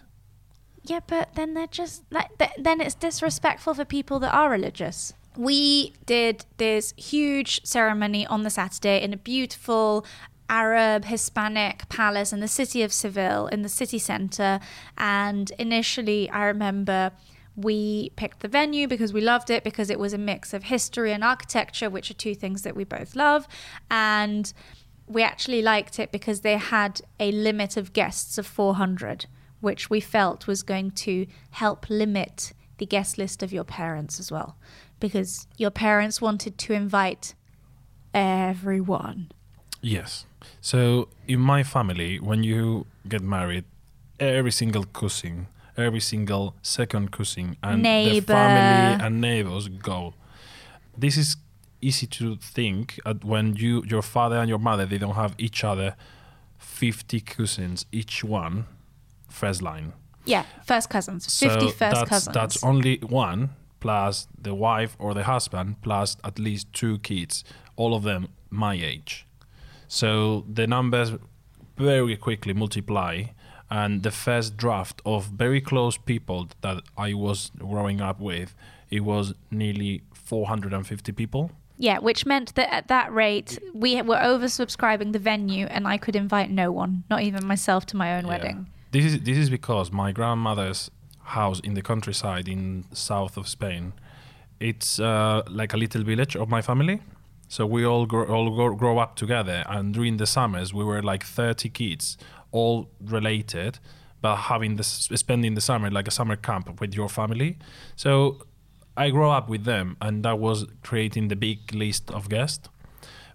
Yeah, 0.88 1.00
but 1.06 1.34
then 1.34 1.54
they're 1.54 1.66
just 1.66 2.04
like 2.12 2.38
th- 2.38 2.52
then 2.58 2.80
it's 2.80 2.94
disrespectful 2.94 3.74
for 3.74 3.84
people 3.84 4.20
that 4.20 4.32
are 4.32 4.48
religious. 4.48 5.14
We 5.36 5.92
did 6.06 6.46
this 6.58 6.94
huge 6.96 7.64
ceremony 7.64 8.26
on 8.26 8.44
the 8.44 8.50
Saturday 8.50 9.02
in 9.02 9.12
a 9.12 9.16
beautiful 9.16 10.06
Arab 10.48 11.06
Hispanic 11.06 11.88
palace 11.88 12.32
in 12.32 12.38
the 12.38 12.48
city 12.48 12.82
of 12.82 12.92
Seville 12.92 13.48
in 13.48 13.62
the 13.62 13.68
city 13.68 13.98
center. 13.98 14.60
And 14.96 15.50
initially 15.58 16.30
I 16.30 16.44
remember 16.44 17.10
we 17.56 18.12
picked 18.16 18.40
the 18.40 18.48
venue 18.48 18.86
because 18.86 19.12
we 19.12 19.20
loved 19.20 19.50
it 19.50 19.64
because 19.64 19.90
it 19.90 19.98
was 19.98 20.12
a 20.12 20.18
mix 20.18 20.54
of 20.54 20.64
history 20.64 21.12
and 21.12 21.24
architecture 21.24 21.90
which 21.90 22.10
are 22.10 22.14
two 22.14 22.34
things 22.34 22.62
that 22.62 22.76
we 22.76 22.84
both 22.84 23.16
love. 23.16 23.48
And 23.90 24.52
we 25.08 25.22
actually 25.22 25.62
liked 25.62 25.98
it 25.98 26.12
because 26.12 26.42
they 26.42 26.58
had 26.58 27.00
a 27.18 27.32
limit 27.32 27.76
of 27.76 27.92
guests 27.92 28.38
of 28.38 28.46
400 28.46 29.26
which 29.66 29.82
we 29.90 30.00
felt 30.00 30.46
was 30.46 30.62
going 30.62 30.90
to 30.90 31.26
help 31.62 31.80
limit 31.90 32.52
the 32.78 32.86
guest 32.86 33.18
list 33.18 33.42
of 33.42 33.52
your 33.52 33.64
parents 33.64 34.20
as 34.22 34.28
well 34.30 34.50
because 35.00 35.46
your 35.56 35.72
parents 35.86 36.16
wanted 36.20 36.54
to 36.64 36.72
invite 36.72 37.34
everyone 38.14 39.28
Yes. 39.86 40.26
So 40.60 41.08
in 41.28 41.40
my 41.40 41.62
family, 41.62 42.18
when 42.18 42.42
you 42.42 42.86
get 43.08 43.22
married, 43.22 43.64
every 44.18 44.50
single 44.50 44.84
cousin, 44.84 45.46
every 45.76 46.00
single 46.00 46.56
second 46.60 47.12
cousin 47.12 47.56
and 47.62 47.82
Neighbor. 47.82 48.20
the 48.20 48.32
family 48.32 49.04
and 49.04 49.20
neighbors 49.20 49.68
go. 49.68 50.14
This 50.98 51.16
is 51.16 51.36
easy 51.80 52.06
to 52.06 52.36
think 52.36 52.98
at 53.04 53.24
when 53.24 53.54
you 53.54 53.84
your 53.86 54.02
father 54.02 54.36
and 54.38 54.48
your 54.48 54.58
mother 54.58 54.86
they 54.86 54.98
don't 54.98 55.14
have 55.14 55.34
each 55.36 55.62
other 55.62 55.94
50 56.58 57.20
cousins 57.20 57.84
each 57.92 58.24
one 58.24 58.64
first 59.36 59.60
line 59.62 59.92
Yeah, 60.24 60.44
first 60.64 60.88
cousins. 60.90 61.32
so 61.32 61.48
50 61.48 61.66
first 61.66 61.78
that's, 61.78 62.08
cousins. 62.08 62.34
that's 62.34 62.64
only 62.64 62.98
one 62.98 63.50
plus 63.80 64.26
the 64.46 64.54
wife 64.54 64.96
or 64.98 65.14
the 65.14 65.24
husband 65.24 65.76
plus 65.82 66.16
at 66.24 66.38
least 66.38 66.72
two 66.72 66.98
kids 66.98 67.44
all 67.76 67.92
of 67.94 68.02
them 68.02 68.28
my 68.50 68.74
age 68.74 69.26
so 69.88 70.44
the 70.52 70.66
numbers 70.66 71.12
very 71.76 72.16
quickly 72.16 72.54
multiply 72.54 73.14
and 73.70 74.02
the 74.02 74.10
first 74.10 74.56
draft 74.56 75.02
of 75.04 75.26
very 75.26 75.60
close 75.60 75.96
people 76.12 76.48
that 76.62 76.78
i 76.96 77.12
was 77.12 77.50
growing 77.58 78.00
up 78.00 78.18
with 78.20 78.54
it 78.90 79.00
was 79.00 79.34
nearly 79.50 80.02
450 80.14 81.12
people 81.12 81.50
yeah, 81.78 81.98
which 81.98 82.24
meant 82.24 82.54
that 82.54 82.72
at 82.72 82.88
that 82.88 83.12
rate, 83.12 83.58
we 83.74 84.00
were 84.00 84.16
oversubscribing 84.16 85.12
the 85.12 85.18
venue 85.18 85.66
and 85.66 85.86
I 85.86 85.98
could 85.98 86.16
invite 86.16 86.50
no 86.50 86.72
one, 86.72 87.04
not 87.10 87.20
even 87.20 87.46
myself, 87.46 87.84
to 87.88 87.98
my 87.98 88.16
own 88.16 88.24
Yeah. 88.24 88.30
wedding. 88.30 88.68
This 88.92 89.04
is 89.04 89.20
this 89.20 89.36
is 89.36 89.50
because 89.50 89.92
my 89.92 90.12
grandmother's 90.12 90.90
house 91.22 91.60
in 91.60 91.74
the 91.74 91.82
countryside 91.82 92.48
in 92.48 92.84
south 92.92 93.36
of 93.36 93.48
Spain, 93.48 93.92
it's 94.60 95.00
uh, 95.00 95.42
like 95.48 95.74
a 95.74 95.76
little 95.76 96.02
village 96.04 96.36
of 96.36 96.48
my 96.48 96.62
family. 96.62 97.00
So 97.48 97.64
we 97.66 97.84
all 97.84 98.06
grow, 98.06 98.24
all 98.26 98.74
grow, 98.74 98.98
up 98.98 99.16
together, 99.16 99.64
and 99.68 99.94
during 99.94 100.16
the 100.16 100.26
summers 100.26 100.72
we 100.72 100.84
were 100.84 101.02
like 101.02 101.24
thirty 101.24 101.68
kids, 101.68 102.16
all 102.50 102.88
related, 103.00 103.78
but 104.20 104.36
having 104.36 104.76
this 104.76 105.08
spending 105.14 105.54
the 105.54 105.60
summer 105.60 105.90
like 105.90 106.08
a 106.08 106.10
summer 106.10 106.36
camp 106.36 106.80
with 106.80 106.94
your 106.94 107.08
family. 107.08 107.58
So 107.94 108.46
I 108.96 109.10
grew 109.10 109.28
up 109.28 109.48
with 109.48 109.64
them, 109.64 109.96
and 110.00 110.24
that 110.24 110.38
was 110.38 110.66
creating 110.82 111.28
the 111.28 111.36
big 111.36 111.74
list 111.74 112.10
of 112.10 112.28
guests. 112.28 112.68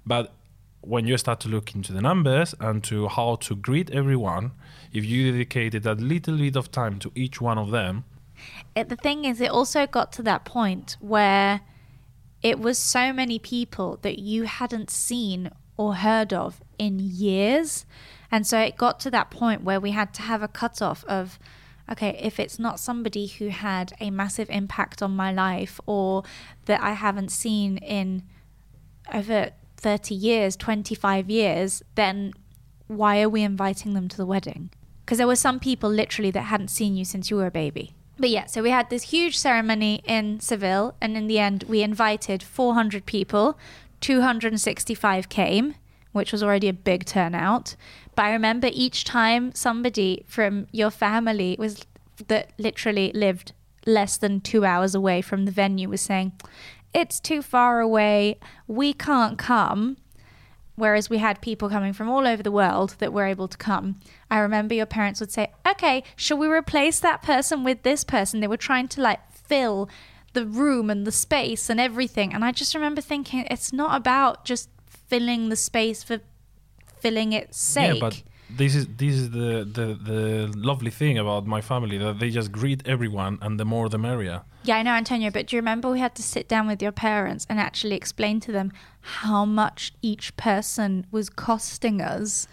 But 0.06 0.34
when 0.82 1.06
you 1.06 1.18
start 1.18 1.40
to 1.42 1.48
look 1.48 1.76
into 1.76 1.94
the 1.94 2.02
numbers 2.02 2.56
and 2.60 2.84
to 2.86 3.08
how 3.08 3.36
to 3.36 3.56
greet 3.56 3.92
everyone, 3.92 4.52
if 4.94 5.06
you 5.06 5.32
dedicated 5.32 5.86
a 5.86 5.96
little 5.96 6.38
bit 6.38 6.56
of 6.56 6.72
time 6.72 7.00
to 7.00 7.12
each 7.16 7.42
one 7.42 7.58
of 7.58 7.72
them, 7.72 8.04
It, 8.76 8.90
the 8.90 8.96
thing 8.96 9.26
is, 9.26 9.42
it 9.42 9.52
also 9.52 9.88
got 9.88 10.12
to 10.14 10.24
that 10.24 10.46
point 10.46 10.98
where 11.00 11.62
it 12.42 12.60
was 12.60 12.78
so 12.78 13.14
many 13.14 13.38
people 13.40 14.00
that 14.02 14.20
you 14.20 14.44
hadn't 14.44 14.90
seen 14.90 15.52
or 15.78 15.96
heard 15.96 16.34
of 16.34 16.62
in 16.78 17.00
years. 17.00 17.86
And 18.32 18.48
so 18.48 18.60
it 18.60 18.78
got 18.78 19.00
to 19.02 19.12
that 19.12 19.30
point 19.30 19.64
where 19.64 19.80
we 19.80 19.92
had 19.92 20.14
to 20.16 20.22
have 20.24 20.42
a 20.42 20.48
cutoff 20.48 21.04
of, 21.06 21.38
okay, 21.92 22.18
if 22.22 22.40
it's 22.40 22.58
not 22.58 22.80
somebody 22.80 23.28
who 23.28 23.50
had 23.50 23.94
a 24.00 24.10
massive 24.10 24.50
impact 24.50 25.02
on 25.02 25.16
my 25.16 25.32
life 25.32 25.80
or 25.86 26.24
that 26.66 26.82
I 26.82 26.94
haven't 26.94 27.32
seen 27.32 27.78
in 27.78 28.24
over 29.14 29.52
30 29.78 30.16
years, 30.16 30.56
25 30.56 31.30
years, 31.30 31.84
then 31.96 32.34
why 32.88 33.22
are 33.22 33.30
we 33.30 33.44
inviting 33.44 33.94
them 33.94 34.08
to 34.10 34.18
the 34.18 34.26
wedding? 34.26 34.70
Because 35.12 35.18
there 35.18 35.28
were 35.28 35.36
some 35.36 35.60
people 35.60 35.90
literally 35.90 36.32
that 36.32 36.44
hadn't 36.44 36.70
seen 36.70 36.96
you 36.96 37.04
since 37.04 37.30
you 37.30 37.36
were 37.36 37.48
a 37.48 37.52
baby. 37.52 37.94
But 38.18 38.30
yeah, 38.30 38.46
so 38.46 38.64
we 38.64 38.70
had 38.70 38.90
this 38.90 39.12
huge 39.12 39.38
ceremony 39.38 40.02
in 40.06 40.40
Seville, 40.40 40.96
and 41.02 41.18
in 41.18 41.28
the 41.28 41.38
end, 41.38 41.66
we 41.68 41.82
invited 41.82 42.42
400 42.42 43.06
people. 43.06 43.60
265 44.00 45.28
came, 45.28 45.76
which 46.14 46.32
was 46.32 46.42
already 46.42 46.70
a 46.70 46.74
big 46.74 47.04
turnout. 47.04 47.76
But 48.16 48.24
I 48.24 48.32
remember 48.32 48.70
each 48.72 49.04
time 49.04 49.54
somebody 49.54 50.24
from 50.30 50.68
your 50.72 50.90
family 50.90 51.58
was 51.60 51.86
that 52.30 52.54
literally 52.58 53.12
lived 53.14 53.52
less 53.86 54.16
than 54.16 54.40
two 54.40 54.64
hours 54.64 54.96
away 54.96 55.22
from 55.22 55.44
the 55.44 55.52
venue 55.52 55.90
was 55.90 56.00
saying, 56.00 56.32
It's 56.94 57.20
too 57.20 57.42
far 57.42 57.82
away, 57.82 58.40
we 58.66 58.94
can't 58.94 59.38
come. 59.38 59.98
Whereas 60.82 61.12
we 61.12 61.20
had 61.20 61.42
people 61.42 61.70
coming 61.70 61.94
from 61.94 62.10
all 62.10 62.26
over 62.26 62.42
the 62.42 62.52
world 62.52 62.96
that 62.98 63.14
were 63.14 63.28
able 63.28 63.48
to 63.48 63.56
come. 63.56 64.00
I 64.32 64.40
remember 64.40 64.74
your 64.74 64.88
parents 64.88 65.20
would 65.20 65.32
say, 65.32 65.52
Okay, 65.64 66.04
shall 66.16 66.40
we 66.40 66.48
replace 66.48 67.00
that 67.02 67.22
person 67.22 67.64
with 67.64 67.84
this 67.84 68.04
person? 68.04 68.40
They 68.40 68.48
were 68.48 68.58
trying 68.58 68.88
to 68.88 69.02
like 69.02 69.32
fill 69.32 69.88
the 70.34 70.44
room 70.44 70.90
and 70.90 71.06
the 71.06 71.12
space 71.12 71.70
and 71.70 71.80
everything. 71.80 72.34
And 72.34 72.44
I 72.44 72.52
just 72.52 72.74
remember 72.74 73.00
thinking, 73.00 73.46
it's 73.52 73.72
not 73.72 73.96
about 73.96 74.44
just 74.44 74.70
filling 74.88 75.50
the 75.50 75.56
space 75.56 76.02
for 76.02 76.20
filling 76.98 77.32
its 77.32 77.60
sake. 77.60 77.94
yeah, 77.94 78.00
but 78.00 78.24
this 78.58 78.76
is 78.76 78.88
this 78.98 79.16
is 79.16 79.32
the, 79.32 79.66
the 79.78 79.98
the 80.12 80.52
lovely 80.56 80.92
thing 80.92 81.18
about 81.18 81.46
my 81.46 81.62
family 81.62 81.98
that 81.98 82.20
they 82.20 82.30
just 82.30 82.52
greet 82.52 82.88
everyone, 82.88 83.38
and 83.42 83.60
the 83.60 83.66
more 83.66 83.90
the 83.90 83.98
merrier. 83.98 84.42
Yeah, 84.64 84.78
I 84.78 84.84
know, 84.84 84.94
Antonio, 84.94 85.32
but 85.32 85.48
do 85.48 85.56
you 85.56 85.60
remember 85.62 85.90
we 85.90 86.00
had 86.00 86.14
to 86.16 86.24
sit 86.24 86.48
down 86.48 86.68
with 86.68 86.82
your 86.82 86.92
parents 86.92 87.48
and 87.50 87.60
actually 87.60 87.96
explain 87.96 88.40
to 88.42 88.52
them 88.52 88.72
how 89.02 89.44
much 89.46 89.92
each 90.02 90.36
person 90.38 91.06
was 91.12 91.30
costing 91.30 92.02
us? 92.02 92.48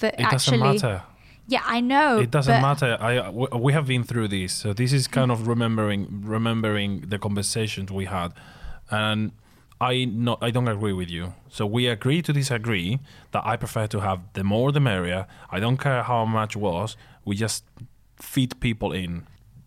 That 0.00 0.14
It 0.20 0.24
actually, 0.24 0.58
doesn't 0.58 0.82
matter. 0.82 1.02
Yeah, 1.46 1.62
I 1.64 1.80
know. 1.80 2.18
it 2.20 2.30
doesn't 2.30 2.60
matter. 2.62 2.96
I 3.00 3.30
we 3.30 3.72
have 3.72 3.86
been 3.86 4.04
through 4.04 4.28
this, 4.28 4.52
so 4.52 4.72
this 4.72 4.92
is 4.92 5.06
kind 5.08 5.30
of 5.30 5.46
remembering 5.46 6.22
remembering 6.24 7.02
the 7.08 7.18
conversations 7.18 7.90
we 7.90 8.06
had, 8.06 8.32
and 8.90 9.32
I 9.80 10.06
I 10.40 10.50
don't 10.50 10.68
agree 10.68 10.92
with 10.92 11.10
you. 11.10 11.34
So 11.48 11.66
we 11.66 11.86
agree 11.86 12.22
to 12.22 12.32
disagree. 12.32 13.00
That 13.32 13.44
I 13.44 13.56
prefer 13.56 13.86
to 13.88 14.00
have 14.00 14.20
the 14.34 14.44
more 14.44 14.72
the 14.72 14.80
merrier. 14.80 15.26
I 15.50 15.60
don't 15.60 15.78
care 15.78 16.02
how 16.02 16.24
much 16.24 16.56
was. 16.56 16.96
We 17.24 17.36
just 17.36 17.64
feed 18.20 18.58
people 18.60 18.92
in. 18.92 19.26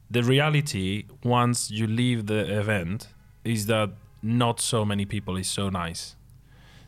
The 0.10 0.24
reality 0.24 1.06
once 1.24 1.70
you 1.70 1.86
leave 1.86 2.28
the 2.28 2.60
event 2.60 3.10
is 3.44 3.66
that 3.66 3.90
not 4.22 4.60
so 4.62 4.86
many 4.86 5.06
people 5.06 5.36
is 5.38 5.48
so 5.48 5.70
nice. 5.70 6.16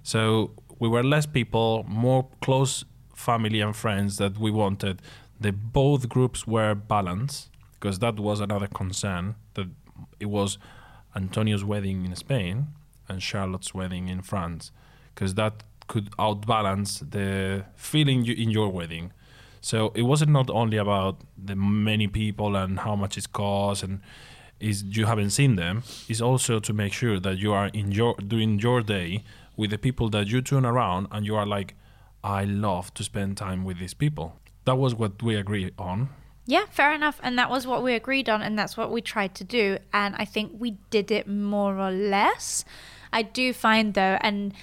So 0.03 0.51
we 0.79 0.87
were 0.87 1.03
less 1.03 1.25
people, 1.25 1.85
more 1.87 2.27
close 2.41 2.85
family 3.13 3.59
and 3.59 3.75
friends 3.75 4.17
that 4.17 4.37
we 4.37 4.51
wanted. 4.51 5.01
The 5.39 5.51
both 5.51 6.07
groups 6.07 6.47
were 6.47 6.73
balanced 6.73 7.49
because 7.73 7.99
that 7.99 8.19
was 8.19 8.39
another 8.39 8.67
concern 8.67 9.35
that 9.55 9.67
it 10.19 10.27
was 10.27 10.57
Antonio's 11.15 11.63
wedding 11.65 12.05
in 12.05 12.15
Spain 12.15 12.67
and 13.09 13.21
Charlotte's 13.21 13.73
wedding 13.73 14.07
in 14.07 14.21
France 14.21 14.71
because 15.13 15.35
that 15.35 15.63
could 15.87 16.09
outbalance 16.17 16.99
the 17.11 17.65
feeling 17.75 18.23
you, 18.23 18.33
in 18.33 18.49
your 18.49 18.69
wedding. 18.69 19.11
So 19.61 19.91
it 19.95 20.03
wasn't 20.03 20.31
not 20.31 20.49
only 20.49 20.77
about 20.77 21.21
the 21.37 21.55
many 21.55 22.07
people 22.07 22.55
and 22.55 22.79
how 22.79 22.95
much 22.95 23.17
it 23.17 23.33
costs 23.33 23.83
and 23.83 23.99
is 24.59 24.83
you 24.83 25.05
haven't 25.05 25.31
seen 25.31 25.55
them. 25.55 25.83
It's 26.07 26.21
also 26.21 26.59
to 26.59 26.73
make 26.73 26.93
sure 26.93 27.19
that 27.19 27.37
you 27.37 27.53
are 27.53 27.67
in 27.67 27.91
your 27.91 28.15
during 28.15 28.59
your 28.59 28.81
day 28.81 29.23
with 29.57 29.71
the 29.71 29.77
people 29.77 30.09
that 30.09 30.27
you 30.27 30.41
turn 30.41 30.65
around 30.65 31.07
and 31.11 31.25
you 31.25 31.35
are 31.35 31.45
like, 31.45 31.75
I 32.23 32.43
love 32.43 32.93
to 32.95 33.03
spend 33.03 33.37
time 33.37 33.63
with 33.63 33.79
these 33.79 33.93
people. 33.93 34.39
That 34.65 34.75
was 34.75 34.93
what 34.93 35.21
we 35.23 35.35
agreed 35.35 35.73
on. 35.77 36.09
Yeah, 36.45 36.65
fair 36.69 36.93
enough. 36.93 37.19
And 37.21 37.37
that 37.37 37.49
was 37.49 37.67
what 37.67 37.83
we 37.83 37.93
agreed 37.93 38.27
on, 38.27 38.41
and 38.41 38.57
that's 38.57 38.75
what 38.75 38.91
we 38.91 39.01
tried 39.01 39.35
to 39.35 39.43
do. 39.43 39.77
And 39.93 40.15
I 40.17 40.25
think 40.25 40.53
we 40.57 40.77
did 40.89 41.11
it 41.11 41.27
more 41.27 41.77
or 41.77 41.91
less. 41.91 42.65
I 43.11 43.23
do 43.23 43.53
find, 43.53 43.93
though, 43.93 44.17
and 44.21 44.53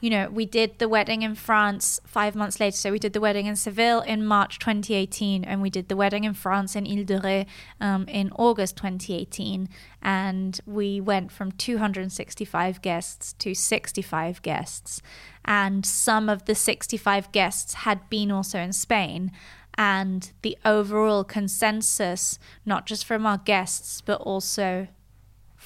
you 0.00 0.10
know, 0.10 0.28
we 0.28 0.44
did 0.44 0.78
the 0.78 0.88
wedding 0.88 1.22
in 1.22 1.34
France 1.34 2.00
five 2.06 2.34
months 2.34 2.60
later. 2.60 2.76
So 2.76 2.92
we 2.92 2.98
did 2.98 3.14
the 3.14 3.20
wedding 3.20 3.46
in 3.46 3.56
Seville 3.56 4.02
in 4.02 4.26
March 4.26 4.58
2018, 4.58 5.42
and 5.42 5.62
we 5.62 5.70
did 5.70 5.88
the 5.88 5.96
wedding 5.96 6.24
in 6.24 6.34
France 6.34 6.76
in 6.76 6.86
Ile 6.86 7.04
de 7.04 7.18
Ré 7.18 7.46
um, 7.80 8.06
in 8.06 8.30
August 8.36 8.76
2018. 8.76 9.68
And 10.02 10.60
we 10.66 11.00
went 11.00 11.32
from 11.32 11.50
265 11.52 12.82
guests 12.82 13.32
to 13.34 13.54
65 13.54 14.42
guests. 14.42 15.00
And 15.44 15.86
some 15.86 16.28
of 16.28 16.44
the 16.44 16.54
65 16.54 17.32
guests 17.32 17.74
had 17.74 18.08
been 18.10 18.30
also 18.30 18.58
in 18.58 18.74
Spain 18.74 19.32
and 19.78 20.32
the 20.42 20.56
overall 20.64 21.24
consensus, 21.24 22.38
not 22.64 22.86
just 22.86 23.04
from 23.04 23.26
our 23.26 23.38
guests, 23.38 24.00
but 24.00 24.20
also 24.22 24.88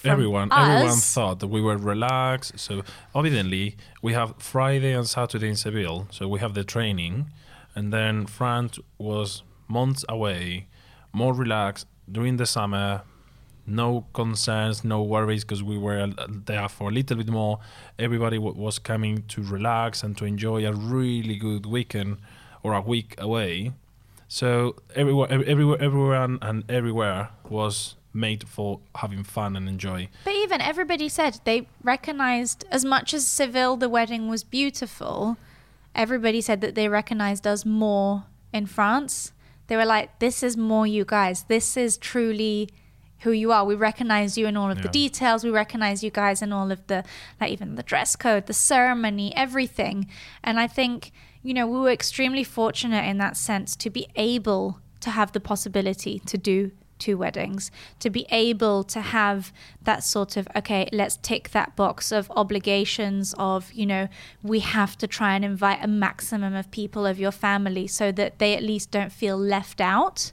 everyone 0.04 0.50
us, 0.52 0.68
everyone 0.68 0.96
thought 0.96 1.40
that 1.40 1.48
we 1.48 1.60
were 1.60 1.76
relaxed. 1.76 2.58
So 2.58 2.82
evidently 3.14 3.76
we 4.02 4.12
have 4.14 4.34
Friday 4.38 4.92
and 4.92 5.06
Saturday 5.06 5.48
in 5.48 5.56
Seville. 5.56 6.06
So 6.10 6.28
we 6.28 6.38
have 6.40 6.54
the 6.54 6.64
training 6.64 7.30
and 7.74 7.92
then 7.92 8.26
France 8.26 8.78
was 8.98 9.42
months 9.68 10.04
away, 10.08 10.66
more 11.12 11.34
relaxed 11.34 11.86
during 12.10 12.36
the 12.36 12.46
summer. 12.46 13.02
No 13.66 14.06
concerns, 14.14 14.82
no 14.82 15.00
worries, 15.02 15.44
because 15.44 15.62
we 15.62 15.78
were 15.78 16.08
there 16.28 16.68
for 16.68 16.88
a 16.88 16.92
little 16.92 17.16
bit 17.16 17.28
more. 17.28 17.60
Everybody 18.00 18.36
w- 18.36 18.56
was 18.56 18.80
coming 18.80 19.22
to 19.28 19.42
relax 19.42 20.02
and 20.02 20.16
to 20.18 20.24
enjoy 20.24 20.66
a 20.66 20.72
really 20.72 21.36
good 21.36 21.66
weekend 21.66 22.16
or 22.64 22.72
a 22.74 22.80
week 22.80 23.14
away. 23.18 23.72
So 24.26 24.74
everywhere, 24.96 25.30
everywhere, 25.30 25.80
everyone 25.80 26.38
and 26.42 26.68
everywhere 26.68 27.28
was 27.48 27.96
made 28.12 28.48
for 28.48 28.80
having 28.96 29.22
fun 29.24 29.56
and 29.56 29.68
enjoy. 29.68 30.08
But 30.24 30.34
even 30.34 30.60
everybody 30.60 31.08
said 31.08 31.40
they 31.44 31.68
recognized, 31.82 32.64
as 32.70 32.84
much 32.84 33.14
as 33.14 33.26
Seville, 33.26 33.76
the 33.76 33.88
wedding 33.88 34.28
was 34.28 34.44
beautiful, 34.44 35.36
everybody 35.94 36.40
said 36.40 36.60
that 36.60 36.74
they 36.74 36.88
recognized 36.88 37.46
us 37.46 37.64
more 37.64 38.24
in 38.52 38.66
France 38.66 39.32
they 39.70 39.76
were 39.76 39.86
like, 39.86 40.18
"This 40.18 40.42
is 40.42 40.56
more 40.56 40.84
you 40.84 41.04
guys. 41.04 41.44
This 41.44 41.76
is 41.76 41.96
truly." 41.96 42.68
Who 43.20 43.32
you 43.32 43.52
are. 43.52 43.66
We 43.66 43.74
recognize 43.74 44.38
you 44.38 44.46
in 44.46 44.56
all 44.56 44.70
of 44.70 44.80
the 44.80 44.88
details. 44.88 45.44
We 45.44 45.50
recognize 45.50 46.02
you 46.02 46.10
guys 46.10 46.40
in 46.40 46.54
all 46.54 46.72
of 46.72 46.86
the, 46.86 47.04
like 47.38 47.52
even 47.52 47.74
the 47.74 47.82
dress 47.82 48.16
code, 48.16 48.46
the 48.46 48.54
ceremony, 48.54 49.36
everything. 49.36 50.08
And 50.42 50.58
I 50.58 50.66
think, 50.66 51.12
you 51.42 51.52
know, 51.52 51.66
we 51.66 51.78
were 51.78 51.90
extremely 51.90 52.44
fortunate 52.44 53.04
in 53.04 53.18
that 53.18 53.36
sense 53.36 53.76
to 53.76 53.90
be 53.90 54.08
able 54.16 54.80
to 55.00 55.10
have 55.10 55.32
the 55.32 55.38
possibility 55.38 56.18
to 56.20 56.38
do 56.38 56.72
two 57.00 57.16
weddings, 57.16 57.70
to 57.98 58.10
be 58.10 58.26
able 58.30 58.84
to 58.84 59.00
have 59.00 59.52
that 59.82 60.04
sort 60.04 60.36
of, 60.36 60.46
okay, 60.54 60.88
let's 60.92 61.16
tick 61.16 61.50
that 61.50 61.74
box 61.74 62.12
of 62.12 62.30
obligations 62.36 63.34
of, 63.38 63.72
you 63.72 63.86
know, 63.86 64.08
we 64.42 64.60
have 64.60 64.96
to 64.98 65.06
try 65.06 65.34
and 65.34 65.44
invite 65.44 65.82
a 65.82 65.88
maximum 65.88 66.54
of 66.54 66.70
people 66.70 67.06
of 67.06 67.18
your 67.18 67.32
family 67.32 67.86
so 67.86 68.12
that 68.12 68.38
they 68.38 68.54
at 68.54 68.62
least 68.62 68.90
don't 68.90 69.12
feel 69.12 69.36
left 69.36 69.80
out. 69.80 70.32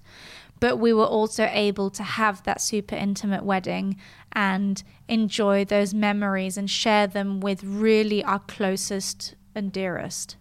But 0.60 0.77
we 0.77 0.91
were 0.91 1.06
also 1.06 1.47
able 1.51 1.89
to 1.91 2.03
have 2.03 2.43
that 2.43 2.62
super 2.62 2.95
intimate 2.95 3.43
wedding 3.43 3.97
and 4.32 4.84
enjoy 5.08 5.65
those 5.65 5.93
memories 5.93 6.58
and 6.58 6.69
share 6.69 7.08
them 7.08 7.39
with 7.39 7.63
really 7.63 8.23
our 8.23 8.39
closest 8.39 9.36
and 9.53 9.71
dearest. 9.71 10.36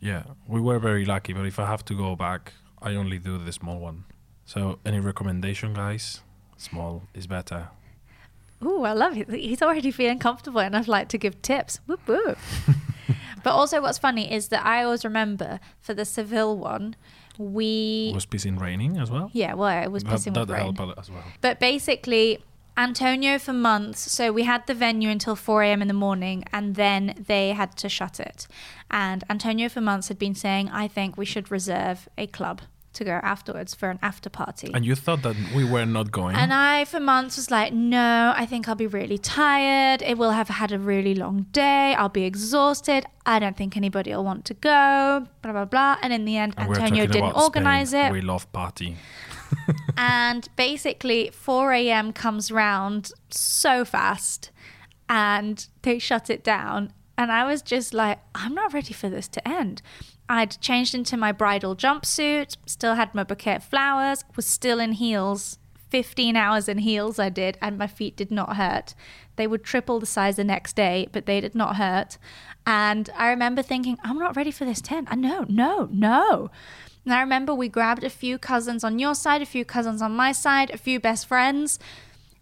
Yeah, 0.00 0.24
we 0.46 0.60
were 0.60 0.78
very 0.78 1.04
lucky, 1.04 1.32
but 1.32 1.46
if 1.46 1.58
I 1.58 1.66
have 1.66 1.84
to 1.86 1.94
go 1.94 2.16
back, 2.16 2.52
I 2.82 2.94
only 2.94 3.18
do 3.18 3.38
the 3.38 3.52
small 3.52 3.78
one. 3.78 4.04
So, 4.46 4.78
any 4.84 5.00
recommendation, 5.00 5.74
guys? 5.74 6.20
Small 6.56 7.02
is 7.14 7.26
better. 7.26 7.68
Ooh, 8.62 8.84
I 8.84 8.92
love 8.92 9.16
it. 9.16 9.28
He's 9.30 9.62
already 9.62 9.90
feeling 9.90 10.18
comfortable 10.18 10.60
and 10.60 10.76
I'd 10.76 10.88
like 10.88 11.08
to 11.10 11.18
give 11.18 11.40
tips. 11.42 11.80
Whoop 11.86 12.00
whoop. 12.06 12.38
but 13.42 13.50
also 13.50 13.82
what's 13.82 13.98
funny 13.98 14.32
is 14.32 14.48
that 14.48 14.64
I 14.64 14.82
always 14.84 15.04
remember 15.04 15.60
for 15.80 15.92
the 15.92 16.04
Seville 16.04 16.56
one, 16.56 16.96
we 17.36 18.08
It 18.10 18.14
was 18.14 18.26
pissing 18.26 18.58
raining 18.60 18.96
as 18.98 19.10
well. 19.10 19.30
yeah, 19.34 19.54
well, 19.54 19.82
it 19.82 19.90
was 19.90 20.04
That, 20.04 20.12
pissing 20.14 20.36
with 20.38 20.48
that 20.48 20.54
rain. 20.54 20.74
helped 20.74 20.98
as 20.98 21.10
well. 21.10 21.24
But 21.42 21.60
basically, 21.60 22.42
Antonio 22.76 23.38
for 23.38 23.52
months. 23.52 24.10
So 24.12 24.32
we 24.32 24.44
had 24.44 24.66
the 24.66 24.74
venue 24.74 25.08
until 25.10 25.36
4 25.36 25.62
a.m. 25.64 25.82
in 25.82 25.88
the 25.88 25.94
morning, 25.94 26.44
and 26.52 26.74
then 26.74 27.22
they 27.26 27.50
had 27.52 27.76
to 27.78 27.88
shut 27.88 28.18
it. 28.18 28.46
And 28.90 29.24
Antonio 29.28 29.68
for 29.68 29.80
months 29.80 30.08
had 30.08 30.18
been 30.18 30.34
saying, 30.34 30.70
I 30.70 30.88
think 30.88 31.16
we 31.18 31.24
should 31.24 31.50
reserve 31.50 32.08
a 32.16 32.26
club 32.26 32.62
to 32.94 33.04
go 33.04 33.12
afterwards 33.22 33.74
for 33.74 33.90
an 33.90 33.98
after 34.02 34.30
party. 34.30 34.70
And 34.74 34.84
you 34.84 34.94
thought 34.94 35.22
that 35.22 35.36
we 35.54 35.64
were 35.64 35.84
not 35.84 36.10
going. 36.10 36.36
And 36.36 36.52
I, 36.52 36.84
for 36.84 37.00
months, 37.00 37.36
was 37.36 37.50
like, 37.50 37.72
no, 37.72 38.32
I 38.36 38.46
think 38.46 38.68
I'll 38.68 38.74
be 38.74 38.86
really 38.86 39.18
tired. 39.18 40.02
It 40.02 40.18
will 40.18 40.30
have 40.30 40.48
had 40.48 40.72
a 40.72 40.78
really 40.78 41.14
long 41.14 41.46
day. 41.52 41.94
I'll 41.94 42.08
be 42.08 42.24
exhausted. 42.24 43.06
I 43.26 43.38
don't 43.38 43.56
think 43.56 43.76
anybody 43.76 44.10
will 44.12 44.24
want 44.24 44.44
to 44.46 44.54
go. 44.54 45.26
Blah, 45.42 45.52
blah, 45.52 45.64
blah. 45.64 45.96
And 46.02 46.12
in 46.12 46.24
the 46.24 46.36
end, 46.36 46.54
And 46.56 46.68
Antonio 46.68 47.06
didn't 47.06 47.36
organize 47.36 47.90
Spain. 47.90 48.06
it. 48.06 48.12
We 48.12 48.20
love 48.20 48.50
party. 48.52 48.96
and 49.96 50.48
basically 50.56 51.30
4 51.32 51.72
a.m. 51.72 52.12
comes 52.12 52.50
round 52.50 53.12
so 53.30 53.84
fast 53.84 54.50
and 55.08 55.68
they 55.82 55.98
shut 55.98 56.30
it 56.30 56.42
down 56.42 56.92
and 57.18 57.30
i 57.30 57.44
was 57.44 57.62
just 57.62 57.92
like 57.92 58.18
i'm 58.34 58.54
not 58.54 58.72
ready 58.72 58.92
for 58.94 59.08
this 59.08 59.28
to 59.28 59.46
end 59.46 59.82
i'd 60.28 60.60
changed 60.60 60.94
into 60.94 61.16
my 61.16 61.32
bridal 61.32 61.76
jumpsuit 61.76 62.56
still 62.66 62.94
had 62.94 63.14
my 63.14 63.24
bouquet 63.24 63.56
of 63.56 63.64
flowers 63.64 64.24
was 64.36 64.46
still 64.46 64.80
in 64.80 64.92
heels 64.92 65.58
15 65.90 66.36
hours 66.36 66.68
in 66.68 66.78
heels 66.78 67.18
i 67.18 67.28
did 67.28 67.58
and 67.60 67.78
my 67.78 67.86
feet 67.86 68.16
did 68.16 68.30
not 68.30 68.56
hurt 68.56 68.94
they 69.36 69.46
would 69.46 69.64
triple 69.64 70.00
the 70.00 70.06
size 70.06 70.36
the 70.36 70.44
next 70.44 70.74
day 70.74 71.08
but 71.12 71.26
they 71.26 71.40
did 71.40 71.54
not 71.54 71.76
hurt 71.76 72.18
and 72.66 73.10
i 73.16 73.28
remember 73.28 73.62
thinking 73.62 73.98
i'm 74.02 74.18
not 74.18 74.36
ready 74.36 74.50
for 74.50 74.64
this 74.64 74.80
tent. 74.80 75.08
i 75.10 75.14
no 75.14 75.44
no 75.48 75.88
no 75.92 76.50
and 77.04 77.12
I 77.12 77.20
remember 77.20 77.54
we 77.54 77.68
grabbed 77.68 78.02
a 78.02 78.10
few 78.10 78.38
cousins 78.38 78.82
on 78.82 78.98
your 78.98 79.14
side, 79.14 79.42
a 79.42 79.46
few 79.46 79.64
cousins 79.64 80.00
on 80.00 80.12
my 80.12 80.32
side, 80.32 80.70
a 80.70 80.78
few 80.78 80.98
best 80.98 81.26
friends. 81.26 81.78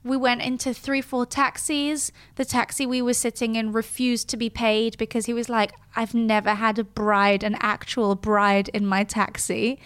We 0.04 0.16
went 0.16 0.42
into 0.42 0.74
three, 0.74 1.00
four 1.00 1.26
taxis. 1.26 2.10
The 2.34 2.44
taxi 2.44 2.86
we 2.86 3.00
were 3.00 3.14
sitting 3.14 3.54
in 3.54 3.72
refused 3.72 4.28
to 4.30 4.36
be 4.36 4.50
paid 4.50 4.98
because 4.98 5.26
he 5.26 5.32
was 5.32 5.48
like, 5.48 5.72
I've 5.94 6.14
never 6.14 6.54
had 6.54 6.78
a 6.78 6.84
bride, 6.84 7.42
an 7.44 7.56
actual 7.60 8.14
bride 8.14 8.68
in 8.70 8.84
my 8.84 9.04
taxi. 9.04 9.78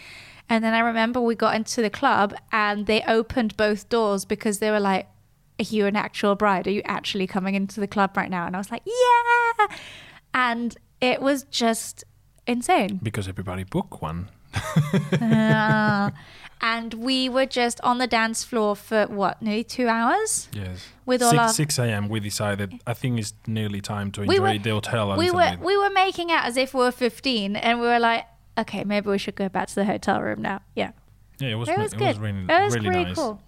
And 0.49 0.65
then 0.65 0.75
I 0.75 0.79
remember 0.79 1.21
we 1.21 1.35
got 1.35 1.57
into 1.57 1.83
the 1.83 1.91
club 1.91 2.35
and 2.53 2.87
they 2.87 3.03
opened 3.03 3.57
both 3.57 3.89
doors 3.89 4.25
because 4.25 4.59
they 4.59 4.71
were 4.71 4.81
like, 4.81 5.07
Are 5.59 5.65
you 5.65 5.87
an 5.87 5.97
actual 5.97 6.35
bride? 6.35 6.67
Are 6.67 6.71
you 6.71 6.83
actually 6.85 7.27
coming 7.27 7.55
into 7.55 7.81
the 7.81 7.89
club 7.89 8.17
right 8.17 8.31
now? 8.31 8.47
And 8.47 8.55
I 8.55 8.59
was 8.59 8.71
like, 8.71 8.83
Yeah. 8.87 9.67
And 10.33 10.77
it 11.01 11.21
was 11.21 11.45
just 11.45 12.05
insane. 12.47 13.01
Because 13.03 13.29
everybody 13.29 13.65
booked 13.65 14.01
one. 14.01 14.31
Uh, 15.21 16.11
and 16.61 16.95
we 16.95 17.29
were 17.29 17.47
just 17.47 17.81
on 17.83 17.99
the 17.99 18.07
dance 18.07 18.45
floor 18.45 18.75
for 18.77 19.07
what, 19.07 19.41
nearly 19.43 19.65
two 19.65 19.89
hours? 19.89 20.49
Yes. 20.53 20.87
With 21.05 21.23
all 21.23 21.31
6, 21.31 21.41
our- 21.41 21.49
6 21.51 21.79
a.m. 21.79 22.09
we 22.09 22.19
decided 22.21 22.81
I 22.87 22.95
think 22.95 23.19
it's 23.21 23.33
nearly 23.47 23.81
time 23.81 24.11
to 24.13 24.21
We 24.23 24.37
enjoy 24.37 24.53
were- 24.55 24.59
the 24.59 24.71
hotel 24.71 25.17
We 25.17 25.31
little 25.31 25.37
were 25.37 25.57
we 25.65 25.77
were 25.77 25.91
making 25.91 26.33
out 26.33 26.45
as 26.47 26.57
if 26.57 26.75
we 26.75 26.81
were 26.81 26.91
15, 26.93 27.57
and 27.57 27.81
we 27.81 27.87
were 27.87 27.99
like, 28.01 28.25
okay, 28.59 28.85
maybe 28.85 29.09
we 29.11 29.19
should 29.19 29.37
go 29.37 29.49
back 29.49 29.69
to 29.69 29.75
the 29.75 29.85
hotel 29.85 30.21
room 30.21 30.43
now. 30.43 30.61
Yeah, 30.75 30.93
yeah, 31.39 31.49
it 31.51 31.55
was, 31.57 31.69
it 31.69 31.79
was 31.79 31.93
it 31.93 31.99
good. 31.99 32.09
was 32.09 32.19
really, 32.19 32.41
it 32.41 32.63
was 32.65 32.75
really 32.75 32.87
pretty 32.89 33.05
nice. 33.05 33.17
cool. 33.17 33.41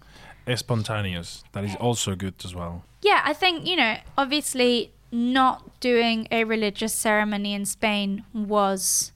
Spontaneous. 0.55 1.43
That 1.51 1.63
is 1.63 1.75
also 1.75 2.15
good 2.15 2.33
as 2.43 2.55
well. 2.55 2.83
Yeah, 3.01 3.21
I 3.23 3.33
think, 3.33 3.67
you 3.67 3.75
know, 3.75 3.97
obviously 4.17 4.91
not 5.11 5.79
doing 5.79 6.27
a 6.31 6.43
religious 6.43 6.93
ceremony 6.93 7.53
in 7.53 7.65
Spain 7.65 8.25
was 8.33 9.11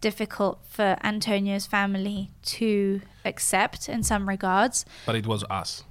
difficult 0.00 0.60
for 0.68 0.96
Antonio's 1.02 1.66
family 1.66 2.30
to 2.42 3.00
accept 3.24 3.88
in 3.88 4.02
some 4.02 4.28
regards. 4.28 4.84
But 5.06 5.16
it 5.16 5.26
was 5.26 5.44
us. 5.44 5.84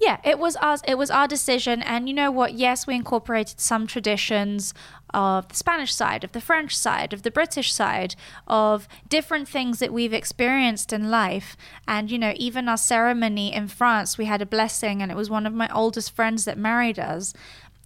Yeah, 0.00 0.16
it 0.24 0.38
was 0.38 0.56
us. 0.56 0.80
It 0.88 0.96
was 0.96 1.10
our 1.10 1.28
decision, 1.28 1.82
and 1.82 2.08
you 2.08 2.14
know 2.14 2.30
what? 2.30 2.54
Yes, 2.54 2.86
we 2.86 2.94
incorporated 2.94 3.60
some 3.60 3.86
traditions 3.86 4.72
of 5.12 5.48
the 5.48 5.54
Spanish 5.54 5.94
side, 5.94 6.24
of 6.24 6.32
the 6.32 6.40
French 6.40 6.74
side, 6.74 7.12
of 7.12 7.22
the 7.22 7.30
British 7.30 7.70
side, 7.70 8.14
of 8.46 8.88
different 9.10 9.46
things 9.46 9.78
that 9.78 9.92
we've 9.92 10.14
experienced 10.14 10.94
in 10.94 11.10
life. 11.10 11.54
And 11.86 12.10
you 12.10 12.18
know, 12.18 12.32
even 12.36 12.66
our 12.66 12.78
ceremony 12.78 13.52
in 13.52 13.68
France, 13.68 14.16
we 14.16 14.24
had 14.24 14.40
a 14.40 14.46
blessing, 14.46 15.02
and 15.02 15.12
it 15.12 15.18
was 15.18 15.28
one 15.28 15.46
of 15.46 15.52
my 15.52 15.68
oldest 15.70 16.16
friends 16.16 16.46
that 16.46 16.56
married 16.56 16.98
us, 16.98 17.34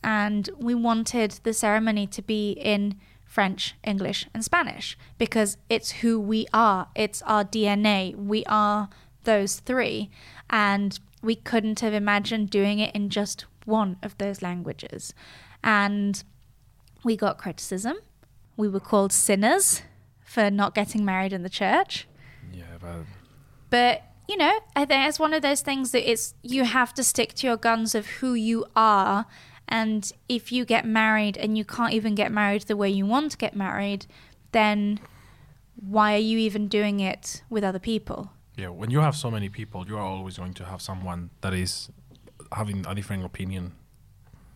and 0.05 0.49
we 0.57 0.75
wanted 0.75 1.41
the 1.43 1.53
ceremony 1.53 2.07
to 2.07 2.23
be 2.23 2.53
in 2.53 2.95
French, 3.35 3.75
English, 3.83 4.29
and 4.33 4.45
Spanish 4.45 4.97
because 5.19 5.57
it's 5.69 5.91
who 6.03 6.21
we 6.21 6.47
are. 6.53 6.87
It's 6.95 7.21
our 7.23 7.45
DNA. 7.45 8.15
We 8.15 8.45
are 8.47 8.89
those 9.25 9.59
three. 9.59 10.09
And 10.49 11.01
we 11.21 11.35
couldn't 11.35 11.81
have 11.81 11.93
imagined 11.93 12.51
doing 12.51 12.79
it 12.79 12.95
in 12.95 13.11
just 13.11 13.47
one 13.65 13.97
of 14.05 14.17
those 14.19 14.41
languages. 14.41 15.15
And 15.65 16.23
we 17.03 17.17
got 17.17 17.37
criticism. 17.39 17.97
We 18.57 18.69
were 18.69 18.79
called 18.79 19.13
sinners 19.13 19.83
for 20.21 20.49
not 20.49 20.73
getting 20.73 21.05
married 21.05 21.33
in 21.33 21.43
the 21.43 21.51
church. 21.51 22.07
Yeah, 22.53 22.77
but 22.81 23.05
But 23.69 24.03
you 24.29 24.37
know, 24.37 24.61
I 24.77 24.85
think 24.85 25.09
it's 25.09 25.19
one 25.19 25.35
of 25.35 25.43
those 25.43 25.61
things 25.61 25.91
that 25.91 26.09
it's 26.09 26.35
you 26.41 26.63
have 26.65 26.95
to 26.95 27.03
stick 27.03 27.35
to 27.35 27.49
your 27.49 27.57
guns 27.57 27.97
of 27.97 28.07
who 28.07 28.35
you 28.35 28.65
are. 28.77 29.27
And 29.69 30.11
if 30.29 30.53
you 30.53 30.65
get 30.65 30.85
married 30.85 31.37
and 31.37 31.57
you 31.57 31.65
can't 31.65 31.93
even 31.93 32.15
get 32.15 32.31
married 32.31 32.63
the 32.63 32.77
way 32.77 32.91
you 32.91 33.07
want 33.07 33.33
to 33.33 33.37
get 33.37 33.57
married, 33.57 34.07
then 34.53 35.01
why 35.77 36.15
are 36.15 36.19
you 36.19 36.39
even 36.39 36.69
doing 36.69 37.01
it 37.01 37.43
with 37.51 37.65
other 37.65 37.79
people? 37.79 38.31
yeah, 38.57 38.69
when 38.69 38.91
you 38.91 39.01
have 39.01 39.17
so 39.17 39.31
many 39.31 39.49
people, 39.49 39.87
you 39.87 39.97
are 39.97 40.03
always 40.03 40.39
going 40.39 40.55
to 40.55 40.65
have 40.65 40.81
someone 40.81 41.31
that 41.41 41.53
is 41.53 41.91
having 42.53 42.85
a 42.87 42.95
different 42.95 43.25
opinion. 43.25 43.73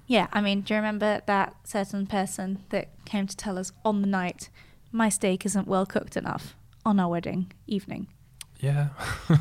Yeah, 0.06 0.28
I 0.32 0.40
mean, 0.40 0.62
do 0.62 0.74
you 0.74 0.76
remember 0.76 1.20
that 1.26 1.54
certain 1.64 2.06
person 2.06 2.64
that 2.70 2.88
came 3.04 3.26
to 3.26 3.36
tell 3.36 3.58
us 3.58 3.72
on 3.84 4.00
the 4.00 4.06
night, 4.06 4.48
my 4.92 5.08
steak 5.08 5.44
isn't 5.44 5.66
well 5.66 5.84
cooked 5.84 6.16
enough 6.16 6.56
on 6.84 7.00
our 7.00 7.08
wedding 7.08 7.52
evening? 7.66 8.06
Yeah. 8.60 8.88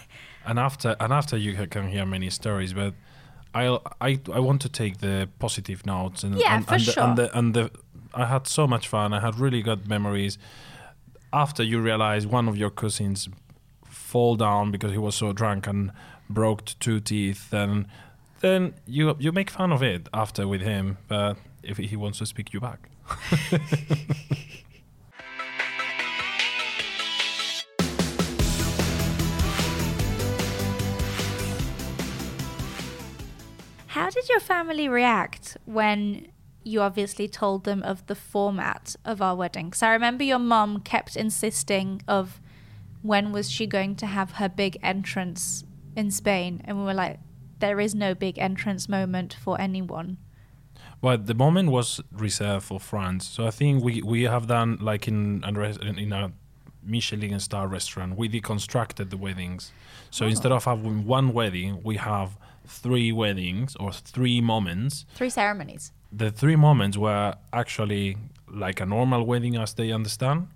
and 0.46 0.58
after 0.58 0.96
and 1.00 1.12
after 1.12 1.36
you 1.36 1.54
ca- 1.54 1.66
can 1.66 1.88
hear 1.88 2.06
many 2.06 2.30
stories, 2.30 2.72
but 2.72 2.94
I 3.54 3.78
I 4.00 4.18
I 4.32 4.38
want 4.40 4.60
to 4.62 4.68
take 4.68 4.98
the 4.98 5.28
positive 5.38 5.84
notes 5.86 6.24
and 6.24 6.34
Yeah, 6.38 6.56
and, 6.56 6.66
for 6.66 6.74
and, 6.74 6.82
the, 6.84 6.92
sure. 6.92 7.04
and 7.04 7.16
the 7.18 7.38
and 7.38 7.54
the 7.54 7.70
I 8.14 8.24
had 8.26 8.46
so 8.46 8.66
much 8.66 8.88
fun. 8.88 9.12
I 9.12 9.20
had 9.20 9.38
really 9.38 9.62
good 9.62 9.88
memories. 9.88 10.38
After 11.32 11.62
you 11.62 11.80
realize 11.80 12.26
one 12.26 12.48
of 12.48 12.56
your 12.56 12.70
cousins 12.70 13.28
fall 13.84 14.36
down 14.36 14.70
because 14.72 14.90
he 14.92 14.98
was 14.98 15.14
so 15.14 15.32
drunk 15.32 15.66
and 15.66 15.92
broke 16.28 16.64
two 16.80 17.00
teeth, 17.00 17.52
and 17.52 17.86
then 18.40 18.74
you 18.86 19.16
you 19.18 19.32
make 19.32 19.50
fun 19.50 19.72
of 19.72 19.82
it 19.82 20.08
after 20.12 20.46
with 20.48 20.60
him. 20.62 20.96
But 21.08 21.36
if 21.62 21.76
he 21.78 21.96
wants 21.96 22.18
to 22.18 22.26
speak 22.26 22.52
you 22.52 22.60
back, 22.60 22.88
How 34.10 34.14
did 34.20 34.28
your 34.28 34.40
family 34.40 34.88
react 34.88 35.56
when 35.66 36.32
you 36.64 36.80
obviously 36.80 37.28
told 37.28 37.62
them 37.62 37.80
of 37.84 38.04
the 38.08 38.16
format 38.16 38.96
of 39.04 39.22
our 39.22 39.36
wedding? 39.36 39.66
Because 39.66 39.84
I 39.84 39.92
remember 39.92 40.24
your 40.24 40.40
mom 40.40 40.80
kept 40.80 41.14
insisting 41.14 42.02
of 42.08 42.40
when 43.02 43.30
was 43.30 43.48
she 43.48 43.68
going 43.68 43.94
to 43.94 44.06
have 44.06 44.32
her 44.32 44.48
big 44.48 44.76
entrance 44.82 45.62
in 45.94 46.10
Spain? 46.10 46.60
And 46.64 46.76
we 46.76 46.82
were 46.86 46.94
like, 46.94 47.20
there 47.60 47.78
is 47.78 47.94
no 47.94 48.16
big 48.16 48.36
entrance 48.40 48.88
moment 48.88 49.36
for 49.40 49.60
anyone. 49.60 50.16
Well, 51.00 51.16
the 51.16 51.34
moment 51.34 51.70
was 51.70 52.00
reserved 52.10 52.64
for 52.64 52.80
France. 52.80 53.28
So 53.28 53.46
I 53.46 53.52
think 53.52 53.84
we, 53.84 54.02
we 54.02 54.24
have 54.24 54.48
done 54.48 54.78
like 54.80 55.06
in 55.06 55.44
in 55.44 56.12
a 56.12 56.32
Michelin 56.82 57.38
star 57.38 57.68
restaurant. 57.68 58.16
We 58.16 58.28
deconstructed 58.28 59.10
the 59.10 59.16
weddings. 59.16 59.70
So 60.10 60.24
Oh. 60.24 60.28
instead 60.28 60.50
of 60.50 60.64
having 60.64 61.06
one 61.06 61.32
wedding, 61.32 61.80
we 61.84 61.96
have 61.98 62.36
three 62.70 63.12
weddings 63.12 63.76
or 63.76 63.92
three 63.92 64.40
moments. 64.40 65.04
Three 65.14 65.30
ceremonies. 65.30 65.92
The 66.12 66.30
three 66.30 66.56
moments 66.56 66.96
were 66.96 67.34
actually 67.52 68.16
like 68.48 68.80
a 68.80 68.86
normal 68.86 69.24
wedding 69.24 69.56
as 69.56 69.74
they 69.74 69.92
understand, 69.92 70.48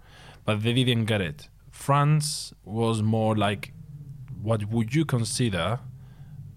but 0.45 0.63
they 0.63 0.73
didn't 0.73 1.05
get 1.05 1.21
it. 1.21 1.49
France 1.71 2.53
was 2.65 3.03
more 3.03 3.37
like 3.37 3.73
what 4.43 4.67
would 4.67 4.95
you 4.95 5.05
consider 5.05 5.81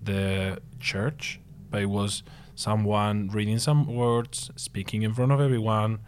the 0.02 0.60
church, 0.80 1.39
but 1.70 1.82
it 1.82 1.89
was 1.89 2.24
someone 2.56 3.30
reading 3.30 3.60
some 3.60 3.88
words, 3.88 4.52
speaking 4.56 5.04
in 5.04 5.13
front 5.13 5.32
of 5.32 5.39
everyone, 5.39 6.00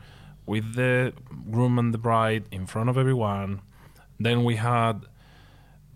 with 0.46 0.76
the 0.76 1.14
groom 1.52 1.78
and 1.78 1.94
the 1.94 1.98
bride 1.98 2.44
in 2.52 2.66
front 2.66 2.90
of 2.90 2.98
everyone. 2.98 3.62
Then 4.20 4.44
we 4.44 4.56
had 4.56 5.06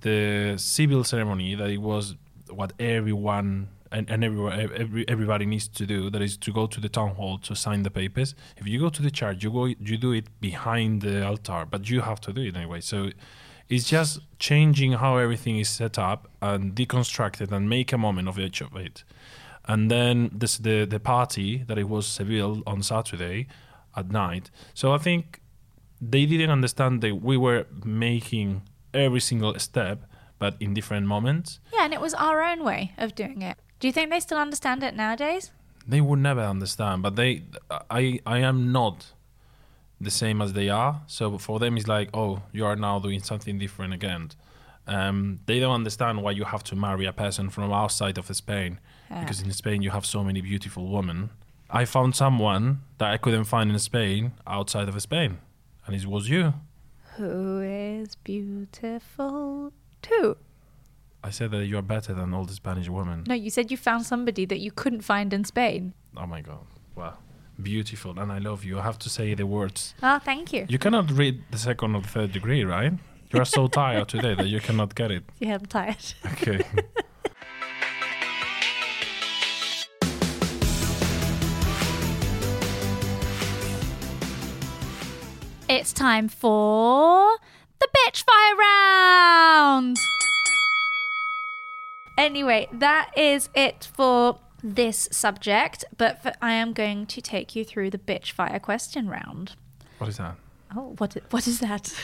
the 0.02 0.56
civil 0.58 1.04
ceremony 1.04 1.56
that 1.56 1.70
it 1.70 1.82
was 1.82 2.16
what 2.56 2.74
everyone 2.80 3.70
and, 3.92 4.10
and 4.10 4.24
every, 4.24 5.08
everybody 5.08 5.46
needs 5.46 5.68
to 5.68 5.86
do 5.86 6.10
that 6.10 6.22
is 6.22 6.36
to 6.38 6.52
go 6.52 6.66
to 6.66 6.80
the 6.82 6.90
town 6.90 7.14
hall 7.16 7.38
to 7.38 7.56
sign 7.56 7.84
the 7.84 7.92
papers. 7.92 8.34
If 8.58 8.68
you 8.68 8.80
go 8.80 8.90
to 8.90 9.02
the 9.02 9.12
church 9.12 9.44
you 9.44 9.52
go 9.52 9.66
you 9.66 9.98
do 9.98 10.12
it 10.12 10.28
behind 10.42 11.02
the 11.02 11.26
altar 11.26 11.66
but 11.70 11.90
you 11.90 12.02
have 12.02 12.20
to 12.22 12.34
do 12.34 12.42
it 12.42 12.56
anyway. 12.56 12.82
So 12.82 13.12
it's 13.70 13.86
just 13.86 14.20
changing 14.40 14.94
how 14.94 15.18
everything 15.18 15.58
is 15.58 15.70
set 15.70 15.98
up 15.98 16.28
and 16.42 16.76
deconstructed 16.76 17.52
and 17.52 17.70
make 17.70 17.94
a 17.94 17.98
moment 17.98 18.28
of 18.28 18.40
each 18.40 18.62
of 18.62 18.76
it. 18.76 19.04
And 19.66 19.90
then 19.90 20.30
this 20.34 20.58
the 20.58 20.86
the 20.86 21.00
party 21.00 21.64
that 21.68 21.78
it 21.78 21.88
was 21.88 22.06
Seville 22.06 22.64
on 22.68 22.84
Saturday 22.84 23.48
at 23.96 24.12
night. 24.12 24.52
So 24.74 24.94
I 24.94 24.98
think 24.98 25.42
they 26.02 26.26
didn't 26.26 26.50
understand 26.50 27.02
that 27.02 27.22
we 27.22 27.38
were 27.38 27.66
making 27.86 28.64
every 28.94 29.22
single 29.22 29.58
step 29.60 30.06
but 30.44 30.54
in 30.66 30.74
different 30.74 31.06
moments 31.16 31.48
Yeah, 31.74 31.84
and 31.86 31.94
it 31.98 32.02
was 32.06 32.14
our 32.28 32.40
own 32.52 32.60
way 32.70 32.82
of 33.04 33.10
doing 33.22 33.40
it. 33.50 33.56
Do 33.80 33.88
you 33.88 33.94
think 33.96 34.08
they 34.10 34.20
still 34.28 34.42
understand 34.48 34.80
it 34.88 34.94
nowadays? 35.04 35.46
they 35.94 36.02
would 36.08 36.22
never 36.30 36.46
understand 36.56 36.98
but 37.06 37.14
they 37.22 37.32
i 38.02 38.04
i 38.36 38.38
am 38.50 38.58
not 38.80 38.98
the 40.08 40.12
same 40.22 40.38
as 40.46 40.52
they 40.60 40.70
are 40.82 40.94
so 41.08 41.24
for 41.48 41.56
them 41.64 41.74
it's 41.78 41.90
like 41.98 42.08
oh 42.22 42.34
you 42.58 42.64
are 42.70 42.78
now 42.88 42.96
doing 43.08 43.22
something 43.32 43.56
different 43.66 43.94
again 44.00 44.24
um, 44.96 45.18
they 45.48 45.58
don't 45.62 45.76
understand 45.82 46.16
why 46.24 46.32
you 46.40 46.46
have 46.54 46.64
to 46.70 46.76
marry 46.88 47.06
a 47.06 47.14
person 47.24 47.46
from 47.50 47.72
outside 47.84 48.18
of 48.22 48.26
spain 48.44 48.72
Yeah. 49.10 49.20
because 49.22 49.40
in 49.46 49.52
spain 49.62 49.80
you 49.86 49.92
have 49.98 50.06
so 50.16 50.20
many 50.30 50.42
beautiful 50.52 50.84
women 50.98 51.20
i 51.82 51.84
found 51.96 52.12
someone 52.24 52.66
that 53.00 53.10
i 53.16 53.18
couldn't 53.24 53.48
find 53.56 53.68
in 53.76 53.80
spain 53.92 54.22
outside 54.58 54.88
of 54.92 54.96
spain 55.10 55.32
and 55.86 55.92
it 56.00 56.06
was 56.16 56.24
you 56.34 56.44
Who 57.18 57.34
is 58.00 58.10
beautiful 58.32 59.74
too? 60.04 60.38
i 61.24 61.30
said 61.32 61.50
that 61.52 61.66
you 61.66 61.78
are 61.78 61.82
better 61.96 62.14
than 62.14 62.34
all 62.34 62.46
the 62.46 62.54
spanish 62.54 62.90
women 62.90 63.24
No, 63.28 63.34
you 63.36 63.50
said 63.50 63.72
you 63.72 63.78
found 63.78 64.06
somebody 64.06 64.46
that 64.46 64.60
you 64.60 64.72
couldn't 64.72 65.02
find 65.02 65.34
in 65.34 65.44
Spain. 65.46 65.94
oh 66.18 66.28
my 66.28 66.42
god 66.42 66.66
wow 66.96 67.14
beautiful 67.62 68.20
and 68.20 68.32
i 68.32 68.40
love 68.40 68.64
you 68.66 68.80
i 68.80 68.84
have 68.84 69.00
to 69.00 69.10
say 69.10 69.34
the 69.36 69.46
words 69.46 69.94
Oh, 70.04 70.20
thank 70.20 70.52
you. 70.54 70.66
You 70.68 70.80
cannot 70.80 71.12
read 71.12 71.36
the 71.52 71.58
second 71.58 71.96
or 71.96 72.02
the 72.02 72.08
third 72.08 72.32
degree, 72.34 72.64
right? 72.64 72.94
You 73.32 73.40
are 73.42 73.46
so 73.46 73.68
tired 73.82 74.08
today 74.10 74.34
that 74.36 74.48
you 74.48 74.60
cannot 74.60 74.96
get 74.96 75.12
it. 75.12 75.24
Yeah, 75.40 75.56
I'm 75.56 75.66
tired. 75.66 76.06
Okay. 76.34 76.60
It's 85.70 85.94
time 85.94 86.28
for 86.28 87.38
the 87.84 87.98
bitch 88.00 88.24
fire 88.24 88.56
round. 88.56 89.98
Anyway, 92.18 92.68
that 92.72 93.12
is 93.18 93.50
it 93.56 93.90
for 93.94 94.40
this 94.64 95.10
subject, 95.12 95.84
but 95.98 96.22
for, 96.22 96.32
I 96.42 96.54
am 96.54 96.74
going 96.74 97.06
to 97.08 97.22
take 97.22 97.56
you 97.56 97.66
through 97.66 97.90
the 97.90 97.98
bitch 97.98 98.32
fire 98.32 98.60
question 98.60 99.10
round. 99.10 99.56
what 99.98 100.10
is 100.10 100.18
that? 100.18 100.36
Oh, 100.76 100.96
what 100.98 101.18
what 101.32 101.48
is 101.48 101.60
that? 101.60 101.94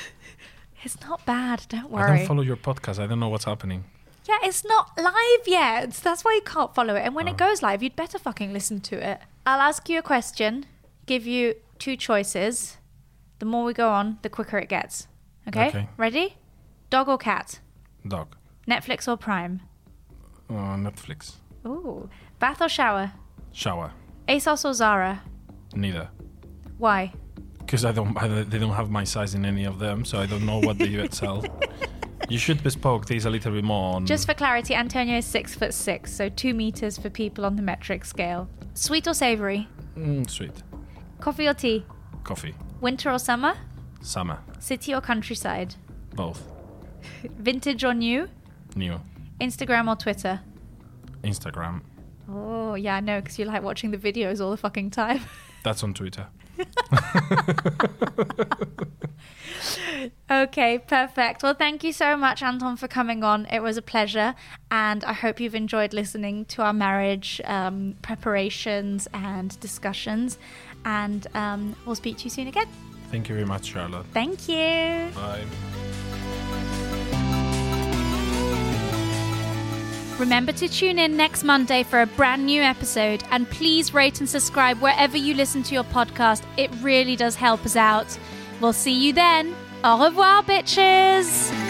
It's 0.81 1.01
not 1.01 1.25
bad, 1.25 1.65
don't 1.67 1.89
worry. 1.91 2.09
I 2.09 2.17
don't 2.19 2.25
follow 2.25 2.41
your 2.41 2.55
podcast. 2.55 2.99
I 2.99 3.05
don't 3.05 3.19
know 3.19 3.27
what's 3.27 3.43
happening. 3.43 3.83
yeah, 4.29 4.37
it's 4.43 4.63
not 4.63 4.97
live 4.97 5.45
yet. 5.45 5.91
That's 5.91 6.23
why 6.23 6.35
you 6.35 6.41
can't 6.41 6.73
follow 6.73 6.95
it. 6.95 7.01
And 7.01 7.13
when 7.13 7.27
Oh. 7.27 7.31
it 7.31 7.37
goes 7.37 7.61
live, 7.61 7.83
you'd 7.83 7.97
better 7.97 8.17
fucking 8.17 8.53
listen 8.53 8.79
to 8.81 8.95
it. 9.11 9.19
I'll 9.45 9.59
ask 9.59 9.89
you 9.89 9.99
a 9.99 10.01
question, 10.01 10.67
give 11.05 11.27
you 11.27 11.55
two 11.79 11.97
choices. 11.97 12.77
The 13.39 13.45
more 13.45 13.65
we 13.65 13.73
go 13.73 13.89
on, 13.89 14.19
the 14.21 14.29
quicker 14.29 14.57
it 14.57 14.69
gets. 14.69 15.09
Okay? 15.49 15.67
Okay. 15.69 15.89
Ready? 15.97 16.37
Dog 16.89 17.09
or 17.09 17.17
cat? 17.17 17.59
Dog. 18.07 18.35
Netflix 18.67 19.07
or 19.07 19.17
Prime? 19.17 19.61
Uh, 20.49 20.75
Netflix. 20.77 21.33
Ooh. 21.65 22.09
Bath 22.39 22.61
or 22.61 22.69
shower? 22.69 23.11
Shower. 23.51 23.91
ASOS 24.27 24.65
or 24.65 24.73
Zara? 24.73 25.21
Neither. 25.75 26.09
Why? 26.77 27.13
Because 27.59 27.83
I 27.85 27.91
don't. 27.91 28.15
I, 28.17 28.27
they 28.43 28.57
don't 28.57 28.73
have 28.73 28.89
my 28.89 29.03
size 29.03 29.35
in 29.35 29.45
any 29.45 29.65
of 29.65 29.79
them, 29.79 30.05
so 30.05 30.19
I 30.19 30.25
don't 30.25 30.45
know 30.45 30.59
what 30.59 30.77
they 30.77 31.07
sell. 31.11 31.43
You 32.27 32.37
should 32.37 32.61
bespoke 32.61 33.07
these 33.07 33.25
a 33.25 33.29
little 33.29 33.51
bit 33.53 33.63
more. 33.63 33.95
On, 33.95 34.05
Just 34.05 34.27
for 34.27 34.35
clarity, 34.35 34.75
Antonio 34.75 35.17
is 35.17 35.25
six 35.25 35.55
foot 35.55 35.73
six, 35.73 36.13
so 36.13 36.29
two 36.29 36.53
meters 36.53 36.95
for 36.95 37.09
people 37.09 37.43
on 37.43 37.55
the 37.55 37.63
metric 37.63 38.05
scale. 38.05 38.47
Sweet 38.75 39.07
or 39.07 39.15
savory? 39.15 39.67
mm, 39.97 40.29
sweet 40.29 40.51
Coffee 41.19 41.47
or 41.47 41.55
tea? 41.55 41.83
coffee. 42.23 42.53
Winter 42.81 43.09
or 43.09 43.17
summer? 43.17 43.55
Summer. 44.01 44.39
City 44.59 44.93
or 44.93 45.01
countryside? 45.01 45.75
Both. 46.15 46.47
Vintage 47.37 47.83
or 47.83 47.93
new? 47.93 48.29
New. 48.75 48.99
Instagram 49.39 49.87
or 49.87 49.95
Twitter? 49.95 50.41
Instagram. 51.23 51.81
Oh, 52.29 52.75
yeah, 52.75 52.95
I 52.95 52.99
know, 52.99 53.21
because 53.21 53.39
you 53.39 53.45
like 53.45 53.63
watching 53.63 53.91
the 53.91 53.97
videos 53.97 54.39
all 54.41 54.51
the 54.51 54.57
fucking 54.57 54.91
time. 54.91 55.21
That's 55.63 55.83
on 55.83 55.93
Twitter. 55.93 56.27
okay, 60.31 60.77
perfect. 60.77 61.43
Well, 61.43 61.53
thank 61.53 61.83
you 61.83 61.91
so 61.91 62.15
much, 62.15 62.43
Anton, 62.43 62.77
for 62.77 62.87
coming 62.87 63.23
on. 63.23 63.45
It 63.47 63.61
was 63.61 63.77
a 63.77 63.81
pleasure. 63.81 64.35
And 64.69 65.03
I 65.03 65.13
hope 65.13 65.39
you've 65.39 65.55
enjoyed 65.55 65.93
listening 65.93 66.45
to 66.45 66.61
our 66.61 66.73
marriage 66.73 67.41
um, 67.45 67.95
preparations 68.01 69.07
and 69.13 69.59
discussions. 69.59 70.37
And 70.85 71.27
um, 71.33 71.75
we'll 71.85 71.95
speak 71.95 72.17
to 72.19 72.25
you 72.25 72.29
soon 72.29 72.47
again. 72.47 72.67
Thank 73.11 73.29
you 73.29 73.35
very 73.35 73.47
much, 73.47 73.65
Charlotte. 73.65 74.05
Thank 74.13 74.47
you. 74.47 75.11
Bye. 75.15 75.45
Remember 80.19 80.51
to 80.51 80.67
tune 80.67 80.99
in 80.99 81.15
next 81.15 81.45
Monday 81.45 81.81
for 81.83 82.01
a 82.01 82.05
brand 82.05 82.45
new 82.45 82.61
episode 82.61 83.23
and 83.31 83.49
please 83.49 83.93
rate 83.93 84.19
and 84.19 84.27
subscribe 84.29 84.77
wherever 84.81 85.15
you 85.15 85.33
listen 85.33 85.63
to 85.63 85.73
your 85.73 85.85
podcast. 85.85 86.43
It 86.57 86.69
really 86.81 87.15
does 87.15 87.35
help 87.35 87.65
us 87.65 87.77
out. 87.77 88.17
We'll 88.59 88.73
see 88.73 88.91
you 88.91 89.13
then. 89.13 89.55
Au 89.83 90.03
revoir, 90.03 90.43
bitches. 90.43 91.68